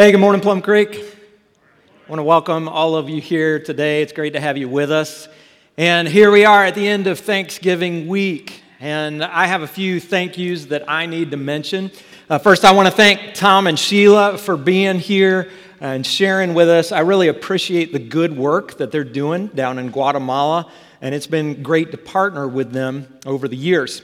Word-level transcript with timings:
Hey, 0.00 0.12
good 0.12 0.20
morning, 0.20 0.40
Plum 0.40 0.62
Creek. 0.62 0.94
I 0.94 2.10
want 2.10 2.20
to 2.20 2.22
welcome 2.22 2.70
all 2.70 2.96
of 2.96 3.10
you 3.10 3.20
here 3.20 3.58
today. 3.58 4.00
It's 4.00 4.14
great 4.14 4.32
to 4.32 4.40
have 4.40 4.56
you 4.56 4.66
with 4.66 4.90
us. 4.90 5.28
And 5.76 6.08
here 6.08 6.30
we 6.30 6.46
are 6.46 6.64
at 6.64 6.74
the 6.74 6.88
end 6.88 7.06
of 7.06 7.18
Thanksgiving 7.18 8.08
week. 8.08 8.62
And 8.80 9.22
I 9.22 9.44
have 9.44 9.60
a 9.60 9.66
few 9.66 10.00
thank 10.00 10.38
yous 10.38 10.64
that 10.64 10.88
I 10.88 11.04
need 11.04 11.32
to 11.32 11.36
mention. 11.36 11.90
Uh, 12.30 12.38
first, 12.38 12.64
I 12.64 12.72
want 12.72 12.88
to 12.88 12.94
thank 12.94 13.34
Tom 13.34 13.66
and 13.66 13.78
Sheila 13.78 14.38
for 14.38 14.56
being 14.56 14.98
here 15.00 15.50
and 15.82 16.06
sharing 16.06 16.54
with 16.54 16.70
us. 16.70 16.92
I 16.92 17.00
really 17.00 17.28
appreciate 17.28 17.92
the 17.92 17.98
good 17.98 18.34
work 18.34 18.78
that 18.78 18.90
they're 18.90 19.04
doing 19.04 19.48
down 19.48 19.78
in 19.78 19.90
Guatemala, 19.90 20.72
and 21.02 21.14
it's 21.14 21.26
been 21.26 21.62
great 21.62 21.90
to 21.90 21.98
partner 21.98 22.48
with 22.48 22.72
them 22.72 23.18
over 23.26 23.48
the 23.48 23.56
years. 23.56 24.00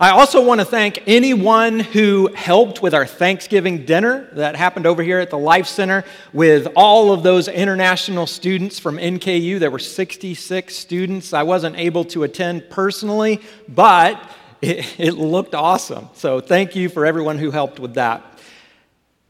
I 0.00 0.10
also 0.10 0.44
want 0.44 0.60
to 0.60 0.64
thank 0.64 1.04
anyone 1.06 1.78
who 1.78 2.28
helped 2.34 2.82
with 2.82 2.94
our 2.94 3.06
Thanksgiving 3.06 3.84
dinner 3.84 4.28
that 4.32 4.56
happened 4.56 4.86
over 4.86 5.04
here 5.04 5.20
at 5.20 5.30
the 5.30 5.38
Life 5.38 5.68
Center 5.68 6.04
with 6.32 6.66
all 6.74 7.12
of 7.12 7.22
those 7.22 7.46
international 7.46 8.26
students 8.26 8.80
from 8.80 8.96
NKU. 8.96 9.60
There 9.60 9.70
were 9.70 9.78
66 9.78 10.74
students. 10.74 11.32
I 11.32 11.44
wasn't 11.44 11.76
able 11.76 12.04
to 12.06 12.24
attend 12.24 12.70
personally, 12.70 13.40
but 13.68 14.20
it, 14.60 14.98
it 14.98 15.12
looked 15.12 15.54
awesome. 15.54 16.08
So 16.14 16.40
thank 16.40 16.74
you 16.74 16.88
for 16.88 17.06
everyone 17.06 17.38
who 17.38 17.52
helped 17.52 17.78
with 17.78 17.94
that. 17.94 18.24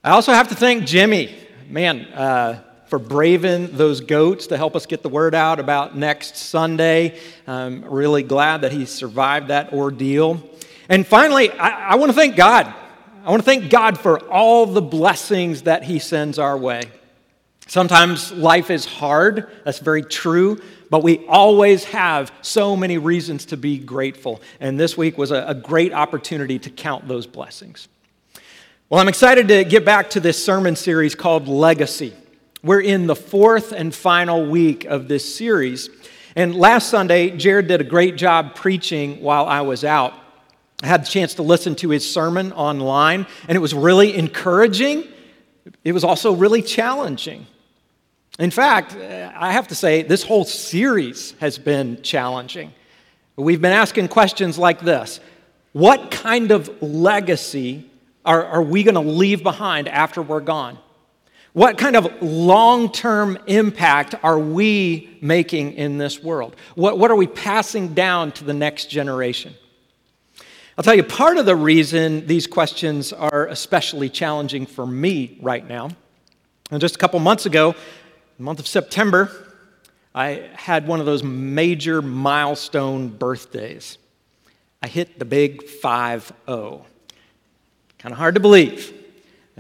I 0.03 0.13
also 0.13 0.33
have 0.33 0.49
to 0.49 0.55
thank 0.55 0.87
Jimmy. 0.87 1.37
Man, 1.69 2.07
uh, 2.07 2.63
for 2.87 2.99
braving 2.99 3.77
those 3.77 4.01
goats 4.01 4.47
to 4.47 4.57
help 4.57 4.77
us 4.77 4.87
get 4.87 5.03
the 5.03 5.09
word 5.09 5.35
out 5.35 5.59
about 5.59 5.97
next 5.97 6.37
Sunday. 6.37 7.19
I'm 7.47 7.85
really 7.85 8.23
glad 8.23 8.61
that 8.61 8.73
he 8.73 8.87
survived 8.87 9.49
that 9.49 9.73
ordeal. 9.73 10.43
And 10.89 11.07
finally, 11.07 11.51
I, 11.51 11.93
I 11.93 11.95
want 11.97 12.11
to 12.11 12.17
thank 12.17 12.37
God. 12.37 12.73
I 13.25 13.31
want 13.31 13.43
to 13.43 13.47
thank 13.47 13.71
God 13.71 13.99
for 13.99 14.19
all 14.29 14.67
the 14.67 14.83
blessings 14.83 15.63
that 15.63 15.83
He 15.83 15.99
sends 15.99 16.39
our 16.39 16.57
way. 16.59 16.83
Sometimes 17.67 18.31
life 18.33 18.71
is 18.71 18.85
hard, 18.85 19.51
that's 19.65 19.79
very 19.79 20.03
true, 20.03 20.61
but 20.91 21.03
we 21.03 21.27
always 21.27 21.85
have 21.85 22.31
so 22.43 22.77
many 22.77 22.99
reasons 22.99 23.47
to 23.47 23.57
be 23.57 23.79
grateful. 23.79 24.43
And 24.61 24.79
this 24.79 24.99
week 24.99 25.17
was 25.17 25.31
a, 25.31 25.45
a 25.49 25.55
great 25.55 25.95
opportunity 25.95 26.59
to 26.59 26.71
count 26.71 27.09
those 27.09 27.27
blessings. 27.27 27.89
Well, 28.91 29.01
I'm 29.01 29.09
excited 29.09 29.49
to 29.49 29.65
get 29.65 29.87
back 29.87 30.11
to 30.11 30.21
this 30.21 30.45
sermon 30.45 30.77
series 30.77 31.15
called 31.15 31.49
Legacy. 31.49 32.13
We're 32.63 32.83
in 32.83 33.07
the 33.07 33.17
fourth 33.17 33.73
and 33.73 33.95
final 33.95 34.47
week 34.47 34.85
of 34.85 35.09
this 35.09 35.35
series. 35.35 35.89
And 36.37 36.55
last 36.55 36.91
Sunday, 36.91 37.31
Jared 37.31 37.69
did 37.69 37.81
a 37.81 37.85
great 37.85 38.17
job 38.17 38.55
preaching 38.55 39.23
while 39.23 39.47
I 39.47 39.63
was 39.63 39.85
out. 39.85 40.13
I 40.83 40.87
had 40.87 41.03
the 41.03 41.09
chance 41.09 41.35
to 41.35 41.43
listen 41.43 41.75
to 41.77 41.91
his 41.91 42.09
sermon 42.09 42.53
online, 42.53 43.27
and 43.49 43.57
it 43.57 43.61
was 43.61 43.75
really 43.75 44.17
encouraging. 44.17 45.05
It 45.85 45.93
was 45.93 46.05
also 46.05 46.33
really 46.33 46.63
challenging. 46.63 47.47
In 48.39 48.51
fact, 48.51 48.97
I 48.97 49.53
have 49.53 49.69
to 49.69 49.75
say, 49.75 50.03
this 50.03 50.25
whole 50.25 50.45
series 50.45 51.33
has 51.41 51.59
been 51.59 52.03
challenging. 52.03 52.73
We've 53.37 53.61
been 53.61 53.73
asking 53.73 54.09
questions 54.09 54.59
like 54.59 54.81
this 54.81 55.21
What 55.73 56.11
kind 56.11 56.51
of 56.51 56.83
legacy 56.83 57.89
are, 58.25 58.45
are 58.45 58.63
we 58.63 58.83
going 58.83 58.95
to 58.95 59.01
leave 59.01 59.43
behind 59.43 59.89
after 59.89 60.23
we're 60.23 60.41
gone? 60.41 60.79
What 61.53 61.79
kind 61.79 61.95
of 61.95 62.21
long 62.21 62.91
term 62.91 63.39
impact 63.47 64.17
are 64.25 64.39
we 64.39 65.17
making 65.21 65.75
in 65.75 65.99
this 65.99 66.21
world? 66.21 66.57
What, 66.75 66.99
what 66.99 67.13
are 67.13 67.17
we 67.17 67.29
passing 67.29 67.95
down 67.95 68.33
to 68.33 68.45
the 68.45 68.53
next 68.53 68.87
generation? 68.91 69.55
I'll 70.77 70.83
tell 70.83 70.97
you, 70.97 71.05
part 71.05 71.37
of 71.37 71.47
the 71.47 71.55
reason 71.55 72.27
these 72.27 72.49
questions 72.49 73.13
are 73.13 73.47
especially 73.47 74.09
challenging 74.09 74.67
for 74.67 74.85
me 74.85 75.39
right 75.41 75.65
now, 75.65 75.91
and 76.73 76.81
just 76.81 76.97
a 76.97 76.99
couple 76.99 77.21
months 77.21 77.47
ago, 77.47 77.77
the 78.39 78.43
month 78.43 78.59
of 78.59 78.67
September, 78.67 79.31
I 80.17 80.49
had 80.55 80.89
one 80.89 80.99
of 80.99 81.07
those 81.07 81.23
major 81.23 82.03
milestone 82.03 83.09
birthdays. 83.09 83.99
I 84.83 84.89
hit 84.89 85.21
the 85.21 85.25
big 85.25 85.63
5 85.63 86.33
0. 86.47 86.87
Kind 87.99 88.13
of 88.13 88.19
hard 88.19 88.35
to 88.35 88.41
believe. 88.41 88.93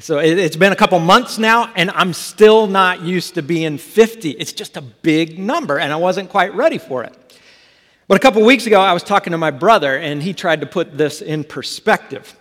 So 0.01 0.19
it's 0.19 0.57
been 0.57 0.73
a 0.73 0.77
couple 0.77 0.99
months 0.99 1.39
now, 1.39 1.73
and 1.77 1.93
I'm 1.93 2.13
still 2.13 2.67
not 2.67 3.03
used 3.03 3.35
to 3.35 3.43
being 3.43 3.79
50. 3.79 4.31
It's 4.31 4.53
just 4.53 4.77
a 4.77 4.81
big 4.81 5.39
number, 5.39 5.79
and 5.79 5.93
I 5.93 5.97
wasn't 5.97 6.29
quite 6.29 6.53
ready 6.57 6.79
for 6.79 7.05
it. 7.05 7.17
But 8.07 8.17
a 8.17 8.21
couple 8.21 8.45
weeks 8.45 8.67
ago, 8.67 8.81
I 8.81 8.93
was 8.93 9.03
talking 9.03 9.31
to 9.31 9.39
my 9.39 9.51
brother, 9.51 9.97
and 9.97 10.23
he 10.23 10.35
tried 10.35 10.61
to 10.61 10.67
put 10.67 10.99
this 10.99 11.23
in 11.23 11.43
perspective. 11.43 12.39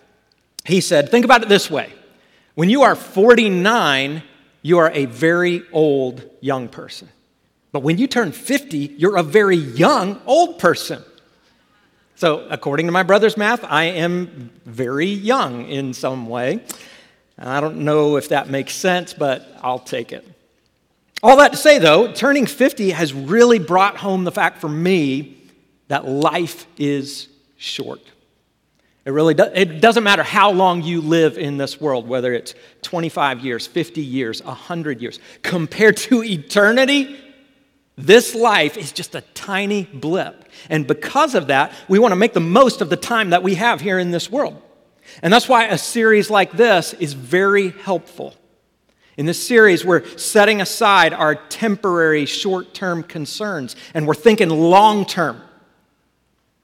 He 0.65 0.81
said, 0.81 1.09
Think 1.09 1.23
about 1.25 1.41
it 1.41 1.49
this 1.49 1.71
way 1.71 1.93
when 2.55 2.69
you 2.69 2.83
are 2.83 2.95
49, 2.95 4.23
you 4.61 4.77
are 4.77 4.91
a 4.91 5.05
very 5.05 5.63
old 5.71 6.29
young 6.41 6.67
person. 6.67 7.09
But 7.71 7.81
when 7.81 7.97
you 7.97 8.07
turn 8.07 8.31
50, 8.31 8.95
you're 8.97 9.17
a 9.17 9.23
very 9.23 9.55
young 9.55 10.21
old 10.25 10.59
person. 10.59 11.03
So, 12.15 12.47
according 12.49 12.85
to 12.85 12.91
my 12.91 13.01
brother's 13.01 13.37
math, 13.37 13.63
I 13.63 13.85
am 13.85 14.51
very 14.65 15.07
young 15.07 15.65
in 15.67 15.93
some 15.93 16.27
way. 16.27 16.63
I 17.39 17.59
don't 17.59 17.77
know 17.77 18.17
if 18.17 18.29
that 18.29 18.49
makes 18.49 18.75
sense, 18.75 19.13
but 19.13 19.57
I'll 19.63 19.79
take 19.79 20.11
it. 20.11 20.27
All 21.23 21.37
that 21.37 21.51
to 21.53 21.57
say, 21.57 21.79
though, 21.79 22.11
turning 22.11 22.45
50 22.45 22.91
has 22.91 23.13
really 23.13 23.57
brought 23.57 23.97
home 23.97 24.25
the 24.25 24.31
fact 24.31 24.61
for 24.61 24.69
me 24.69 25.42
that 25.87 26.07
life 26.07 26.65
is 26.77 27.27
short. 27.57 28.01
It 29.05 29.11
really 29.11 29.33
do, 29.33 29.43
it 29.43 29.81
doesn't 29.81 30.03
matter 30.03 30.23
how 30.23 30.51
long 30.51 30.81
you 30.81 31.01
live 31.01 31.37
in 31.37 31.57
this 31.57 31.81
world, 31.81 32.07
whether 32.07 32.33
it's 32.33 32.55
25 32.83 33.41
years, 33.41 33.67
50 33.67 34.01
years, 34.01 34.41
100 34.43 35.01
years. 35.01 35.19
Compared 35.41 35.97
to 35.97 36.23
eternity, 36.23 37.19
this 37.97 38.33
life 38.33 38.77
is 38.77 38.93
just 38.93 39.13
a 39.13 39.21
tiny 39.33 39.83
blip. 39.83 40.49
And 40.69 40.87
because 40.87 41.35
of 41.35 41.47
that, 41.47 41.73
we 41.89 41.99
want 41.99 42.13
to 42.13 42.15
make 42.15 42.33
the 42.33 42.39
most 42.39 42.81
of 42.81 42.89
the 42.89 42.95
time 42.95 43.31
that 43.31 43.43
we 43.43 43.55
have 43.55 43.81
here 43.81 43.99
in 43.99 44.11
this 44.11 44.31
world. 44.31 44.61
And 45.21 45.33
that's 45.33 45.49
why 45.49 45.65
a 45.65 45.77
series 45.77 46.29
like 46.29 46.53
this 46.53 46.93
is 46.93 47.13
very 47.13 47.69
helpful. 47.69 48.33
In 49.17 49.25
this 49.25 49.45
series, 49.45 49.85
we're 49.85 50.07
setting 50.17 50.61
aside 50.61 51.13
our 51.13 51.35
temporary 51.35 52.25
short 52.25 52.73
term 52.73 53.03
concerns 53.03 53.75
and 53.93 54.07
we're 54.07 54.15
thinking 54.15 54.49
long 54.49 55.05
term. 55.05 55.41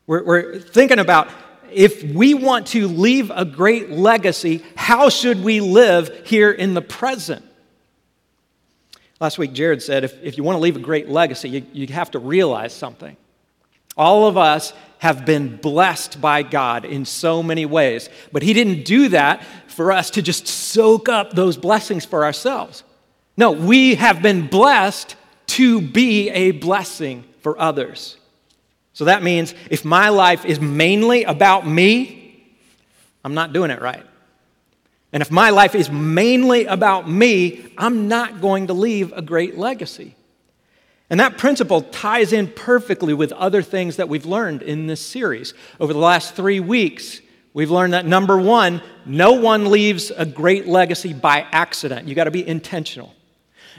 We're, 0.10 0.24
we're 0.24 0.60
thinking 0.60 0.98
about 0.98 1.30
if 1.72 2.02
we 2.02 2.34
want 2.34 2.66
to 2.68 2.88
leave 2.88 3.30
a 3.30 3.46
great 3.46 3.92
legacy, 3.92 4.64
how 4.76 5.10
should 5.10 5.44
we 5.44 5.62
live 5.62 6.26
here 6.26 6.50
in 6.50 6.74
the 6.74 6.82
present? 6.82 7.46
Last 9.20 9.38
week, 9.38 9.54
Jared 9.54 9.84
said 9.84 10.04
if, 10.04 10.20
if 10.24 10.36
you 10.36 10.44
want 10.44 10.56
to 10.56 10.62
leave 10.62 10.78
a 10.78 10.80
great 10.80 11.10
legacy, 11.10 11.50
you, 11.50 11.66
you 11.74 11.94
have 11.94 12.10
to 12.12 12.20
realize 12.20 12.74
something. 12.74 13.18
All 13.96 14.26
of 14.26 14.36
us 14.36 14.74
have 14.98 15.28
been 15.28 15.58
blessed 15.58 16.20
by 16.20 16.42
God 16.42 16.86
in 16.86 17.06
so 17.06 17.44
many 17.44 17.68
ways, 17.68 18.10
but 18.32 18.42
He 18.42 18.54
didn't 18.54 18.86
do 18.86 19.10
that 19.10 19.46
for 19.68 19.92
us 19.92 20.10
to 20.12 20.24
just 20.24 20.48
soak 20.48 21.08
up 21.08 21.34
those 21.34 21.56
blessings 21.56 22.04
for 22.04 22.26
ourselves. 22.26 22.84
No, 23.38 23.52
we 23.52 23.94
have 23.94 24.24
been 24.24 24.48
blessed 24.48 25.16
to 25.50 25.82
be 25.82 26.32
a 26.32 26.50
blessing 26.50 27.26
for 27.42 27.62
others. 27.62 28.18
So 29.00 29.06
that 29.06 29.24
means 29.24 29.56
if 29.72 29.86
my 29.86 30.10
life 30.10 30.44
is 30.44 30.60
mainly 30.60 31.24
about 31.24 31.66
me, 31.66 32.44
I'm 33.24 33.34
not 33.34 33.54
doing 33.54 33.72
it 33.72 33.82
right. 33.82 34.06
And 35.14 35.22
if 35.22 35.32
my 35.32 35.52
life 35.52 35.74
is 35.74 35.90
mainly 35.90 36.66
about 36.66 37.10
me, 37.10 37.72
I'm 37.78 38.10
not 38.10 38.42
going 38.42 38.68
to 38.68 38.74
leave 38.74 39.14
a 39.14 39.22
great 39.22 39.58
legacy. 39.58 40.16
And 41.10 41.22
that 41.22 41.38
principle 41.38 41.84
ties 41.84 42.34
in 42.34 42.50
perfectly 42.50 43.14
with 43.14 43.32
other 43.32 43.62
things 43.62 43.96
that 43.96 44.10
we've 44.10 44.26
learned 44.26 44.64
in 44.64 44.88
this 44.88 45.00
series. 45.00 45.54
Over 45.80 45.94
the 45.94 46.00
last 46.00 46.36
three 46.36 46.60
weeks, 46.60 47.22
we've 47.54 47.72
learned 47.72 47.94
that 47.94 48.06
number 48.06 48.38
one, 48.38 48.82
no 49.06 49.32
one 49.32 49.72
leaves 49.72 50.12
a 50.12 50.26
great 50.26 50.68
legacy 50.68 51.14
by 51.14 51.48
accident. 51.54 52.06
You 52.06 52.16
got 52.16 52.26
to 52.26 52.32
be 52.32 52.46
intentional. 52.46 53.16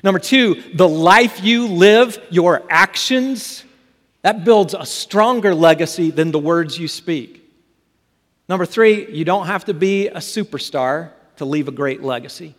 Number 0.03 0.19
two, 0.19 0.63
the 0.73 0.89
life 0.89 1.45
you 1.45 1.67
live, 1.67 2.19
your 2.31 2.63
actions, 2.71 3.65
that 4.23 4.45
builds 4.45 4.75
a 4.75 4.85
stronger 4.85 5.55
legacy 5.55 6.11
than 6.11 6.31
the 6.31 6.39
words 6.39 6.79
you 6.79 6.89
speak. 6.89 7.41
Number 8.49 8.67
three, 8.67 9.11
you 9.11 9.25
don't 9.25 9.47
have 9.47 9.67
to 9.67 9.75
be 9.75 10.09
a 10.09 10.17
superstar 10.17 11.13
to 11.37 11.45
leave 11.45 11.69
a 11.69 11.73
great 11.73 12.03
legacy. 12.03 12.55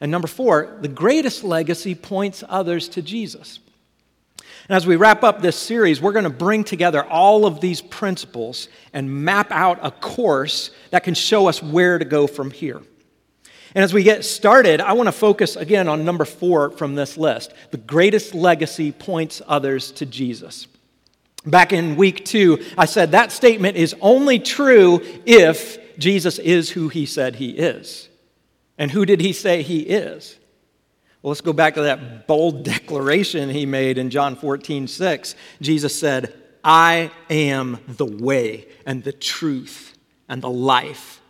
And 0.00 0.10
number 0.10 0.28
four, 0.28 0.76
the 0.80 0.88
greatest 0.88 1.44
legacy 1.44 1.94
points 1.94 2.44
others 2.48 2.88
to 2.90 3.02
Jesus. 3.02 3.60
And 4.68 4.76
as 4.76 4.86
we 4.86 4.96
wrap 4.96 5.24
up 5.24 5.40
this 5.40 5.56
series, 5.56 6.00
we're 6.00 6.12
going 6.12 6.24
to 6.24 6.30
bring 6.30 6.64
together 6.64 7.04
all 7.04 7.46
of 7.46 7.60
these 7.60 7.80
principles 7.80 8.68
and 8.92 9.24
map 9.24 9.50
out 9.50 9.78
a 9.82 9.90
course 9.90 10.70
that 10.90 11.02
can 11.02 11.14
show 11.14 11.48
us 11.48 11.62
where 11.62 11.98
to 11.98 12.04
go 12.04 12.26
from 12.26 12.50
here. 12.50 12.80
And 13.74 13.82
as 13.82 13.94
we 13.94 14.02
get 14.02 14.24
started, 14.24 14.80
I 14.80 14.92
want 14.92 15.08
to 15.08 15.12
focus 15.12 15.56
again 15.56 15.88
on 15.88 16.04
number 16.04 16.24
four 16.24 16.70
from 16.70 16.94
this 16.94 17.16
list. 17.16 17.52
The 17.70 17.78
greatest 17.78 18.34
legacy 18.34 18.92
points 18.92 19.40
others 19.46 19.90
to 19.92 20.06
Jesus. 20.06 20.66
Back 21.44 21.72
in 21.72 21.96
week 21.96 22.24
two, 22.24 22.62
I 22.78 22.84
said 22.84 23.12
that 23.12 23.32
statement 23.32 23.76
is 23.76 23.96
only 24.00 24.38
true 24.38 25.00
if 25.26 25.98
Jesus 25.98 26.38
is 26.38 26.70
who 26.70 26.88
he 26.88 27.04
said 27.04 27.36
he 27.36 27.50
is. 27.50 28.08
And 28.78 28.90
who 28.90 29.04
did 29.04 29.20
he 29.20 29.32
say 29.32 29.62
he 29.62 29.80
is? 29.80 30.38
Well, 31.20 31.30
let's 31.30 31.40
go 31.40 31.52
back 31.52 31.74
to 31.74 31.82
that 31.82 32.26
bold 32.26 32.64
declaration 32.64 33.50
he 33.50 33.66
made 33.66 33.98
in 33.98 34.10
John 34.10 34.36
14, 34.36 34.86
6. 34.86 35.34
Jesus 35.60 35.98
said, 35.98 36.34
I 36.64 37.10
am 37.28 37.80
the 37.88 38.06
way 38.06 38.68
and 38.86 39.02
the 39.02 39.12
truth 39.12 39.96
and 40.28 40.42
the 40.42 40.50
life. 40.50 41.20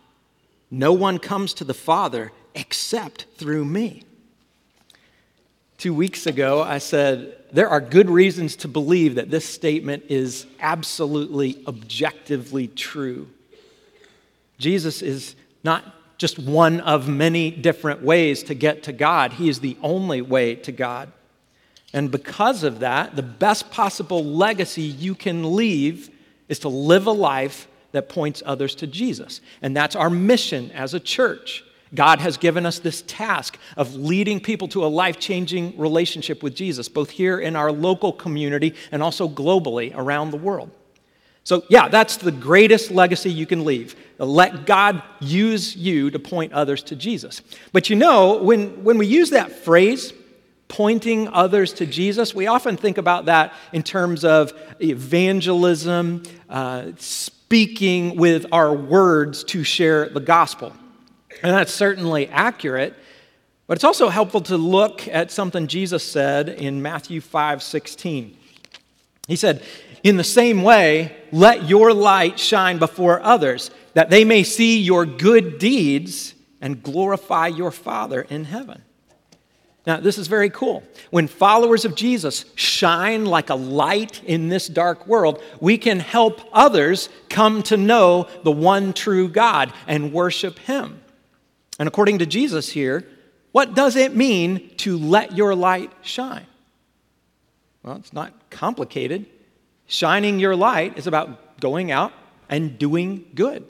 No 0.69 0.93
one 0.93 1.19
comes 1.19 1.53
to 1.55 1.63
the 1.63 1.73
Father 1.73 2.31
except 2.55 3.25
through 3.35 3.65
me. 3.65 4.03
Two 5.77 5.93
weeks 5.93 6.25
ago, 6.25 6.61
I 6.61 6.77
said, 6.77 7.35
There 7.51 7.69
are 7.69 7.81
good 7.81 8.09
reasons 8.09 8.55
to 8.57 8.67
believe 8.67 9.15
that 9.15 9.29
this 9.29 9.45
statement 9.45 10.05
is 10.09 10.45
absolutely 10.59 11.63
objectively 11.67 12.67
true. 12.67 13.27
Jesus 14.57 15.01
is 15.01 15.35
not 15.63 15.83
just 16.17 16.39
one 16.39 16.79
of 16.79 17.09
many 17.09 17.51
different 17.51 18.01
ways 18.01 18.43
to 18.43 18.53
get 18.53 18.83
to 18.83 18.93
God, 18.93 19.33
He 19.33 19.49
is 19.49 19.59
the 19.59 19.77
only 19.81 20.21
way 20.21 20.55
to 20.55 20.71
God. 20.71 21.11
And 21.93 22.09
because 22.09 22.63
of 22.63 22.79
that, 22.79 23.15
the 23.15 23.21
best 23.21 23.69
possible 23.69 24.23
legacy 24.23 24.81
you 24.81 25.13
can 25.13 25.55
leave 25.55 26.09
is 26.49 26.59
to 26.59 26.69
live 26.69 27.05
a 27.07 27.11
life 27.11 27.67
that 27.91 28.09
points 28.09 28.41
others 28.45 28.73
to 28.75 28.87
Jesus. 28.87 29.41
And 29.61 29.75
that's 29.77 29.95
our 29.95 30.09
mission 30.09 30.71
as 30.71 30.93
a 30.93 30.99
church. 30.99 31.63
God 31.95 32.19
has 32.19 32.37
given 32.37 32.65
us 32.65 32.79
this 32.79 33.03
task 33.03 33.57
of 33.77 33.95
leading 33.95 34.39
people 34.39 34.67
to 34.69 34.83
a 34.83 34.87
life 34.87 35.19
changing 35.19 35.77
relationship 35.77 36.41
with 36.41 36.55
Jesus, 36.55 36.89
both 36.89 37.09
here 37.09 37.39
in 37.39 37.55
our 37.55 37.71
local 37.71 38.11
community 38.11 38.73
and 38.91 39.03
also 39.03 39.27
globally 39.27 39.93
around 39.95 40.31
the 40.31 40.37
world. 40.37 40.71
So, 41.43 41.63
yeah, 41.69 41.89
that's 41.89 42.17
the 42.17 42.31
greatest 42.31 42.89
legacy 42.89 43.29
you 43.29 43.45
can 43.45 43.65
leave. 43.65 43.95
Let 44.17 44.65
God 44.65 45.03
use 45.19 45.75
you 45.75 46.09
to 46.11 46.19
point 46.19 46.53
others 46.53 46.83
to 46.83 46.95
Jesus. 46.95 47.41
But 47.73 47.89
you 47.89 47.97
know, 47.97 48.41
when, 48.41 48.83
when 48.83 48.97
we 48.97 49.07
use 49.07 49.31
that 49.31 49.51
phrase, 49.51 50.13
pointing 50.69 51.27
others 51.27 51.73
to 51.73 51.85
Jesus, 51.85 52.33
we 52.33 52.47
often 52.47 52.77
think 52.77 52.97
about 52.97 53.25
that 53.25 53.53
in 53.73 53.83
terms 53.83 54.23
of 54.23 54.53
evangelism, 54.81 56.23
uh, 56.49 56.91
speaking 56.97 58.15
with 58.15 58.45
our 58.51 58.73
words 58.73 59.43
to 59.43 59.63
share 59.63 60.07
the 60.09 60.21
gospel. 60.21 60.73
And 61.43 61.53
that's 61.53 61.73
certainly 61.73 62.29
accurate. 62.29 62.95
But 63.67 63.77
it's 63.77 63.83
also 63.83 64.09
helpful 64.09 64.41
to 64.41 64.57
look 64.57 65.07
at 65.07 65.29
something 65.29 65.67
Jesus 65.67 66.03
said 66.03 66.49
in 66.49 66.81
Matthew 66.81 67.21
5 67.21 67.61
16. 67.61 68.37
He 69.27 69.35
said, 69.35 69.61
In 70.03 70.17
the 70.17 70.23
same 70.23 70.63
way, 70.63 71.15
let 71.31 71.69
your 71.69 71.93
light 71.93 72.39
shine 72.39 72.77
before 72.77 73.21
others, 73.21 73.71
that 73.93 74.09
they 74.09 74.23
may 74.23 74.43
see 74.43 74.79
your 74.79 75.05
good 75.05 75.59
deeds 75.59 76.33
and 76.61 76.81
glorify 76.81 77.47
your 77.47 77.71
Father 77.71 78.21
in 78.21 78.45
heaven. 78.45 78.81
Now, 79.85 79.97
this 79.99 80.17
is 80.17 80.27
very 80.27 80.49
cool. 80.49 80.81
When 81.09 81.27
followers 81.27 81.83
of 81.83 81.93
Jesus 81.93 82.45
shine 82.55 83.25
like 83.25 83.49
a 83.49 83.55
light 83.55 84.23
in 84.23 84.47
this 84.47 84.67
dark 84.67 85.05
world, 85.07 85.43
we 85.59 85.77
can 85.77 85.99
help 85.99 86.39
others 86.53 87.09
come 87.29 87.63
to 87.63 87.75
know 87.75 88.29
the 88.43 88.51
one 88.51 88.93
true 88.93 89.27
God 89.27 89.73
and 89.85 90.13
worship 90.13 90.57
Him. 90.59 91.02
And 91.79 91.87
according 91.87 92.19
to 92.19 92.25
Jesus 92.25 92.69
here, 92.69 93.07
what 93.51 93.75
does 93.75 93.95
it 93.95 94.15
mean 94.15 94.69
to 94.77 94.97
let 94.97 95.35
your 95.35 95.55
light 95.55 95.91
shine? 96.01 96.45
Well, 97.83 97.97
it's 97.97 98.13
not 98.13 98.49
complicated. 98.49 99.25
Shining 99.87 100.39
your 100.39 100.55
light 100.55 100.97
is 100.97 101.07
about 101.07 101.59
going 101.59 101.91
out 101.91 102.13
and 102.49 102.77
doing 102.77 103.25
good. 103.35 103.65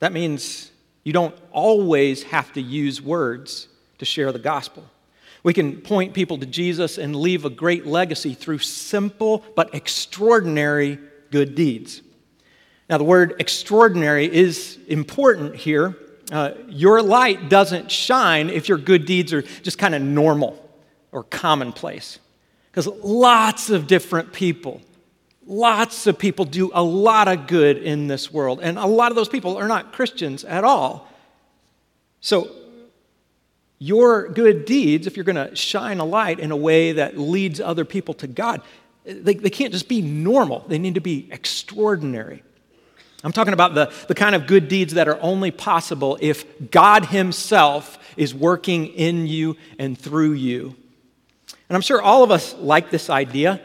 That 0.00 0.12
means 0.12 0.70
you 1.04 1.12
don't 1.12 1.34
always 1.52 2.24
have 2.24 2.52
to 2.54 2.60
use 2.60 3.00
words 3.00 3.68
to 3.98 4.04
share 4.04 4.32
the 4.32 4.38
gospel. 4.38 4.84
We 5.42 5.54
can 5.54 5.80
point 5.80 6.14
people 6.14 6.38
to 6.38 6.46
Jesus 6.46 6.98
and 6.98 7.16
leave 7.16 7.44
a 7.44 7.50
great 7.50 7.86
legacy 7.86 8.34
through 8.34 8.58
simple 8.58 9.44
but 9.56 9.74
extraordinary 9.74 10.98
good 11.30 11.54
deeds. 11.54 12.02
Now, 12.88 12.98
the 12.98 13.04
word 13.04 13.36
extraordinary 13.38 14.32
is 14.32 14.78
important 14.86 15.56
here 15.56 15.96
uh, 16.30 16.52
your 16.68 17.02
light 17.02 17.48
doesn't 17.48 17.90
shine 17.90 18.48
if 18.48 18.68
your 18.68 18.78
good 18.78 19.04
deeds 19.04 19.32
are 19.32 19.42
just 19.42 19.78
kind 19.78 19.94
of 19.94 20.02
normal 20.02 20.58
or 21.10 21.24
commonplace. 21.24 22.18
Because 22.70 22.86
lots 22.86 23.68
of 23.70 23.86
different 23.86 24.32
people, 24.32 24.80
lots 25.46 26.06
of 26.06 26.18
people 26.18 26.44
do 26.44 26.70
a 26.72 26.82
lot 26.82 27.28
of 27.28 27.46
good 27.46 27.76
in 27.76 28.06
this 28.06 28.32
world. 28.32 28.60
And 28.62 28.78
a 28.78 28.86
lot 28.86 29.12
of 29.12 29.16
those 29.16 29.28
people 29.28 29.56
are 29.56 29.68
not 29.68 29.92
Christians 29.92 30.44
at 30.44 30.64
all. 30.64 31.08
So, 32.20 32.50
your 33.78 34.28
good 34.28 34.64
deeds, 34.64 35.08
if 35.08 35.16
you're 35.16 35.24
going 35.24 35.34
to 35.34 35.56
shine 35.56 35.98
a 35.98 36.04
light 36.04 36.38
in 36.38 36.52
a 36.52 36.56
way 36.56 36.92
that 36.92 37.18
leads 37.18 37.60
other 37.60 37.84
people 37.84 38.14
to 38.14 38.28
God, 38.28 38.62
they, 39.04 39.34
they 39.34 39.50
can't 39.50 39.72
just 39.72 39.88
be 39.88 40.00
normal, 40.00 40.64
they 40.68 40.78
need 40.78 40.94
to 40.94 41.00
be 41.00 41.28
extraordinary. 41.32 42.44
I'm 43.24 43.32
talking 43.32 43.52
about 43.52 43.74
the, 43.74 43.92
the 44.08 44.14
kind 44.14 44.34
of 44.34 44.46
good 44.46 44.68
deeds 44.68 44.94
that 44.94 45.08
are 45.08 45.18
only 45.20 45.50
possible 45.50 46.18
if 46.20 46.70
God 46.70 47.06
Himself 47.06 47.98
is 48.16 48.34
working 48.34 48.86
in 48.86 49.26
you 49.26 49.56
and 49.78 49.96
through 49.96 50.32
you. 50.32 50.74
And 51.68 51.76
I'm 51.76 51.82
sure 51.82 52.02
all 52.02 52.24
of 52.24 52.30
us 52.30 52.54
like 52.54 52.90
this 52.90 53.08
idea. 53.08 53.60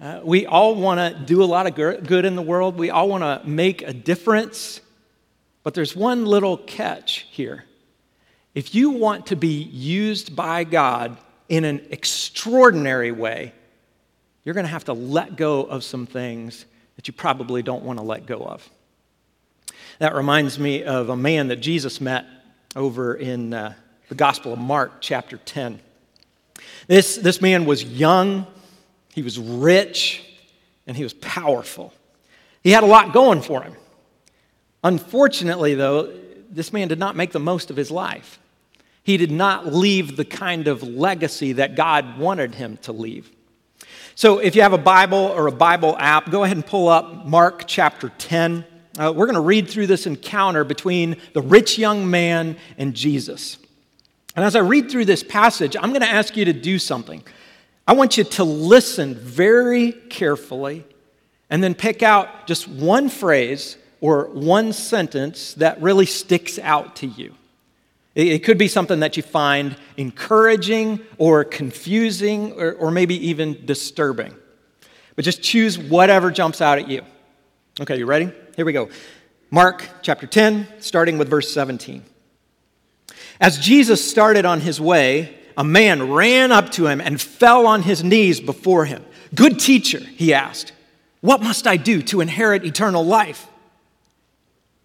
Uh, 0.00 0.20
we 0.22 0.46
all 0.46 0.74
want 0.74 1.00
to 1.00 1.18
do 1.24 1.42
a 1.42 1.46
lot 1.46 1.66
of 1.66 1.74
good 1.74 2.24
in 2.24 2.36
the 2.36 2.42
world, 2.42 2.76
we 2.76 2.90
all 2.90 3.08
want 3.08 3.22
to 3.24 3.48
make 3.48 3.82
a 3.82 3.92
difference. 3.92 4.80
But 5.64 5.74
there's 5.74 5.96
one 5.96 6.24
little 6.24 6.56
catch 6.56 7.26
here. 7.30 7.64
If 8.54 8.74
you 8.74 8.90
want 8.90 9.26
to 9.26 9.36
be 9.36 9.62
used 9.62 10.36
by 10.36 10.64
God 10.64 11.16
in 11.48 11.64
an 11.64 11.86
extraordinary 11.90 13.12
way, 13.12 13.52
you're 14.44 14.54
going 14.54 14.66
to 14.66 14.70
have 14.70 14.84
to 14.84 14.92
let 14.92 15.36
go 15.36 15.64
of 15.64 15.82
some 15.82 16.06
things 16.06 16.64
that 16.96 17.06
you 17.06 17.12
probably 17.12 17.62
don't 17.62 17.82
want 17.82 17.98
to 17.98 18.04
let 18.04 18.24
go 18.24 18.38
of. 18.38 18.68
That 19.98 20.14
reminds 20.14 20.60
me 20.60 20.84
of 20.84 21.08
a 21.08 21.16
man 21.16 21.48
that 21.48 21.56
Jesus 21.56 22.00
met 22.00 22.24
over 22.76 23.14
in 23.14 23.52
uh, 23.52 23.74
the 24.08 24.14
Gospel 24.14 24.52
of 24.52 24.58
Mark, 24.60 25.00
chapter 25.00 25.38
10. 25.38 25.80
This, 26.86 27.16
this 27.16 27.40
man 27.40 27.64
was 27.64 27.82
young, 27.82 28.46
he 29.12 29.22
was 29.22 29.40
rich, 29.40 30.24
and 30.86 30.96
he 30.96 31.02
was 31.02 31.14
powerful. 31.14 31.92
He 32.62 32.70
had 32.70 32.84
a 32.84 32.86
lot 32.86 33.12
going 33.12 33.42
for 33.42 33.62
him. 33.62 33.74
Unfortunately, 34.84 35.74
though, 35.74 36.12
this 36.48 36.72
man 36.72 36.86
did 36.86 37.00
not 37.00 37.16
make 37.16 37.32
the 37.32 37.40
most 37.40 37.68
of 37.68 37.76
his 37.76 37.90
life. 37.90 38.38
He 39.02 39.16
did 39.16 39.32
not 39.32 39.74
leave 39.74 40.16
the 40.16 40.24
kind 40.24 40.68
of 40.68 40.84
legacy 40.84 41.54
that 41.54 41.74
God 41.74 42.18
wanted 42.18 42.54
him 42.54 42.76
to 42.82 42.92
leave. 42.92 43.32
So, 44.14 44.38
if 44.38 44.54
you 44.54 44.62
have 44.62 44.72
a 44.72 44.78
Bible 44.78 45.18
or 45.18 45.48
a 45.48 45.52
Bible 45.52 45.96
app, 45.98 46.30
go 46.30 46.44
ahead 46.44 46.56
and 46.56 46.66
pull 46.66 46.88
up 46.88 47.26
Mark 47.26 47.64
chapter 47.66 48.12
10. 48.18 48.64
Uh, 48.98 49.12
we're 49.14 49.26
going 49.26 49.34
to 49.34 49.40
read 49.40 49.68
through 49.70 49.86
this 49.86 50.06
encounter 50.06 50.64
between 50.64 51.16
the 51.32 51.40
rich 51.40 51.78
young 51.78 52.10
man 52.10 52.56
and 52.76 52.94
Jesus. 52.94 53.56
And 54.34 54.44
as 54.44 54.56
I 54.56 54.60
read 54.60 54.90
through 54.90 55.04
this 55.04 55.22
passage, 55.22 55.76
I'm 55.76 55.90
going 55.90 56.02
to 56.02 56.10
ask 56.10 56.36
you 56.36 56.44
to 56.46 56.52
do 56.52 56.78
something. 56.78 57.22
I 57.86 57.92
want 57.92 58.18
you 58.18 58.24
to 58.24 58.44
listen 58.44 59.14
very 59.14 59.92
carefully 59.92 60.84
and 61.48 61.62
then 61.62 61.74
pick 61.74 62.02
out 62.02 62.46
just 62.46 62.66
one 62.66 63.08
phrase 63.08 63.76
or 64.00 64.26
one 64.26 64.72
sentence 64.72 65.54
that 65.54 65.80
really 65.80 66.06
sticks 66.06 66.58
out 66.58 66.96
to 66.96 67.06
you. 67.06 67.34
It 68.14 68.40
could 68.40 68.58
be 68.58 68.66
something 68.66 69.00
that 69.00 69.16
you 69.16 69.22
find 69.22 69.76
encouraging 69.96 71.00
or 71.18 71.44
confusing 71.44 72.52
or, 72.52 72.72
or 72.72 72.90
maybe 72.90 73.28
even 73.28 73.64
disturbing. 73.64 74.34
But 75.14 75.24
just 75.24 75.40
choose 75.40 75.78
whatever 75.78 76.32
jumps 76.32 76.60
out 76.60 76.78
at 76.78 76.88
you. 76.88 77.02
Okay, 77.80 77.96
you 77.96 78.06
ready? 78.06 78.32
Here 78.58 78.64
we 78.64 78.72
go. 78.72 78.88
Mark 79.52 79.88
chapter 80.02 80.26
10, 80.26 80.66
starting 80.80 81.16
with 81.16 81.30
verse 81.30 81.54
17. 81.54 82.02
As 83.40 83.56
Jesus 83.56 84.10
started 84.10 84.44
on 84.44 84.62
his 84.62 84.80
way, 84.80 85.38
a 85.56 85.62
man 85.62 86.10
ran 86.10 86.50
up 86.50 86.72
to 86.72 86.88
him 86.88 87.00
and 87.00 87.20
fell 87.20 87.68
on 87.68 87.82
his 87.82 88.02
knees 88.02 88.40
before 88.40 88.84
him. 88.84 89.04
Good 89.32 89.60
teacher, 89.60 90.00
he 90.00 90.34
asked, 90.34 90.72
what 91.20 91.40
must 91.40 91.68
I 91.68 91.76
do 91.76 92.02
to 92.02 92.20
inherit 92.20 92.64
eternal 92.64 93.04
life? 93.04 93.46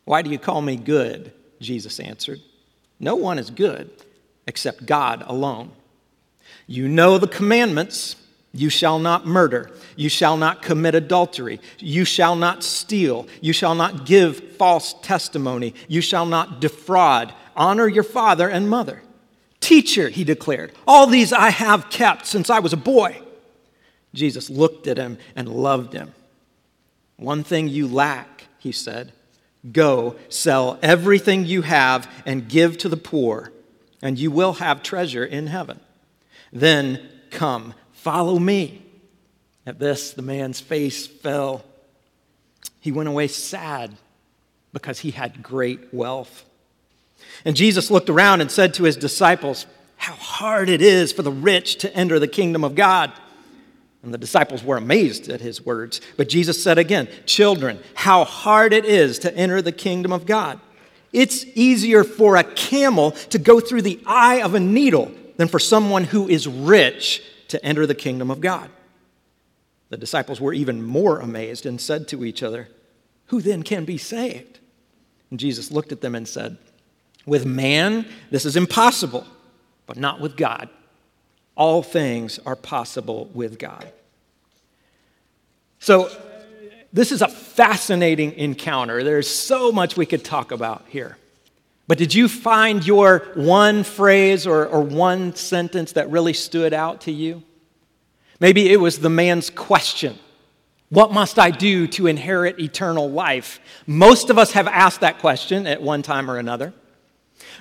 Why 0.06 0.22
do 0.22 0.30
you 0.30 0.38
call 0.38 0.62
me 0.62 0.75
good? 0.75 1.34
Jesus 1.60 2.00
answered. 2.00 2.42
No 3.00 3.15
one 3.15 3.39
is 3.39 3.50
good 3.50 3.89
except 4.46 4.86
God 4.86 5.24
alone. 5.25 5.72
You 6.68 6.88
know 6.88 7.18
the 7.18 7.27
commandments 7.27 8.18
you 8.53 8.69
shall 8.69 9.00
not 9.00 9.25
murder. 9.25 9.72
You 9.95 10.10
shall 10.10 10.38
not 10.38 10.62
commit 10.62 10.95
adultery. 10.95 11.60
You 11.79 12.05
shall 12.05 12.36
not 12.36 12.63
steal. 12.63 13.27
You 13.41 13.51
shall 13.51 13.75
not 13.75 14.05
give 14.05 14.55
false 14.57 14.93
testimony. 15.01 15.74
You 15.88 16.01
shall 16.01 16.25
not 16.25 16.62
defraud. 16.62 17.33
Honor 17.55 17.88
your 17.88 18.03
father 18.03 18.48
and 18.48 18.69
mother. 18.69 19.01
Teacher, 19.60 20.10
he 20.10 20.24
declared, 20.24 20.72
all 20.88 21.07
these 21.07 21.33
I 21.33 21.50
have 21.50 21.89
kept 21.89 22.27
since 22.27 22.50
I 22.50 22.60
was 22.60 22.74
a 22.74 22.77
boy. 22.77 23.22
Jesus 24.13 24.50
looked 24.50 24.88
at 24.88 24.98
him 24.98 25.17
and 25.36 25.50
loved 25.50 25.93
him. 25.93 26.13
One 27.17 27.43
thing 27.43 27.67
you 27.67 27.88
lack, 27.88 28.48
he 28.60 28.72
said. 28.72 29.13
Go, 29.72 30.15
sell 30.29 30.77
everything 30.83 31.45
you 31.45 31.62
have 31.63 32.12
and 32.25 32.48
give 32.50 32.77
to 32.79 32.89
the 32.89 32.98
poor 32.98 33.53
and 34.03 34.19
you 34.19 34.29
will 34.29 34.53
have 34.53 34.83
treasure 34.83 35.24
in 35.24 35.48
heaven. 35.48 35.79
Then 36.51 37.10
come, 37.31 37.74
follow 38.03 38.38
me. 38.38 38.81
At 39.65 39.79
this, 39.79 40.12
the 40.12 40.22
man's 40.22 40.60
face 40.60 41.07
fell. 41.07 41.63
He 42.81 42.91
went 42.91 43.07
away 43.07 43.29
sad 43.29 43.95
because 44.74 45.00
he 45.00 45.12
had 45.12 45.41
great 45.41 45.93
wealth. 45.93 46.43
And 47.45 47.55
Jesus 47.55 47.89
looked 47.89 48.10
around 48.10 48.41
and 48.41 48.51
said 48.51 48.74
to 48.74 48.83
his 48.83 48.98
disciples, 48.98 49.65
How 49.95 50.15
hard 50.15 50.67
it 50.67 50.81
is 50.81 51.13
for 51.13 51.22
the 51.22 51.31
rich 51.31 51.77
to 51.77 51.95
enter 51.95 52.19
the 52.19 52.27
kingdom 52.27 52.65
of 52.65 52.75
God. 52.75 53.13
And 54.03 54.13
the 54.13 54.17
disciples 54.17 54.65
were 54.65 54.75
amazed 54.75 55.29
at 55.29 55.39
his 55.39 55.65
words. 55.65 56.01
But 56.17 56.27
Jesus 56.27 56.62
said 56.62 56.77
again, 56.77 57.07
Children, 57.25 57.79
how 57.93 58.25
hard 58.25 58.74
it 58.74 58.83
is 58.83 59.17
to 59.19 59.33
enter 59.33 59.62
the 59.62 59.72
kingdom 59.72 60.12
of 60.12 60.25
God. 60.25 60.60
It's 61.13 61.45
easier 61.55 62.03
for 62.03 62.36
a 62.36 62.43
camel 62.43 63.12
to 63.12 63.39
go 63.39 63.62
through 63.62 63.83
the 63.83 64.01
eye 64.05 64.41
of 64.41 64.55
a 64.55 64.60
needle 64.60 65.10
than 65.38 65.48
for 65.48 65.60
someone 65.60 66.03
who 66.03 66.27
is 66.27 66.48
rich 66.48 67.24
to 67.53 67.63
enter 67.63 67.86
the 67.86 67.95
kingdom 67.95 68.29
of 68.29 68.41
God. 68.41 68.69
The 69.89 69.98
disciples 69.98 70.41
were 70.41 70.53
even 70.53 70.83
more 70.83 71.19
amazed 71.19 71.67
and 71.67 71.79
said 71.79 72.07
to 72.07 72.25
each 72.25 72.41
other, 72.41 72.67
Who 73.27 73.41
then 73.41 73.62
can 73.62 73.86
be 73.86 74.00
saved? 74.00 74.60
And 75.29 75.39
Jesus 75.39 75.69
looked 75.69 75.91
at 75.91 76.01
them 76.01 76.15
and 76.15 76.27
said, 76.27 76.57
With 77.27 77.45
man, 77.45 78.07
this 78.31 78.43
is 78.43 78.55
impossible, 78.55 79.27
but 79.86 79.98
not 79.98 80.19
with 80.19 80.36
God. 80.36 80.67
All 81.55 81.83
things 81.83 82.39
are 82.43 82.55
possible 82.55 83.29
with 83.36 83.60
God. 83.60 83.88
So, 85.77 86.10
this 86.91 87.12
is 87.12 87.22
a 87.22 87.27
fascinating 87.27 88.33
encounter. 88.33 89.03
There's 89.03 89.29
so 89.29 89.72
much 89.72 89.95
we 89.95 90.07
could 90.07 90.24
talk 90.24 90.51
about 90.51 90.86
here. 90.88 91.17
But 91.87 91.97
did 91.97 92.13
you 92.13 92.27
find 92.27 92.85
your 92.85 93.19
one 93.35 93.83
phrase 93.83 94.47
or, 94.47 94.65
or 94.65 94.81
one 94.81 95.35
sentence 95.35 95.93
that 95.93 96.09
really 96.09 96.33
stood 96.33 96.73
out 96.73 97.01
to 97.01 97.11
you? 97.11 97.43
Maybe 98.39 98.71
it 98.71 98.77
was 98.77 98.99
the 98.99 99.09
man's 99.09 99.49
question 99.49 100.17
What 100.89 101.11
must 101.11 101.39
I 101.39 101.51
do 101.51 101.87
to 101.87 102.07
inherit 102.07 102.59
eternal 102.59 103.09
life? 103.09 103.59
Most 103.85 104.29
of 104.29 104.37
us 104.37 104.53
have 104.53 104.67
asked 104.67 105.01
that 105.01 105.19
question 105.19 105.67
at 105.67 105.81
one 105.81 106.01
time 106.01 106.29
or 106.29 106.37
another. 106.37 106.73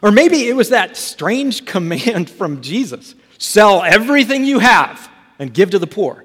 Or 0.03 0.11
maybe 0.11 0.49
it 0.49 0.55
was 0.55 0.71
that 0.71 0.97
strange 0.97 1.65
command 1.67 2.31
from 2.31 2.61
Jesus 2.61 3.15
sell 3.39 3.83
everything 3.83 4.45
you 4.45 4.61
have 4.61 5.11
and 5.39 5.53
give 5.53 5.71
to 5.71 5.79
the 5.79 5.87
poor. 5.87 6.25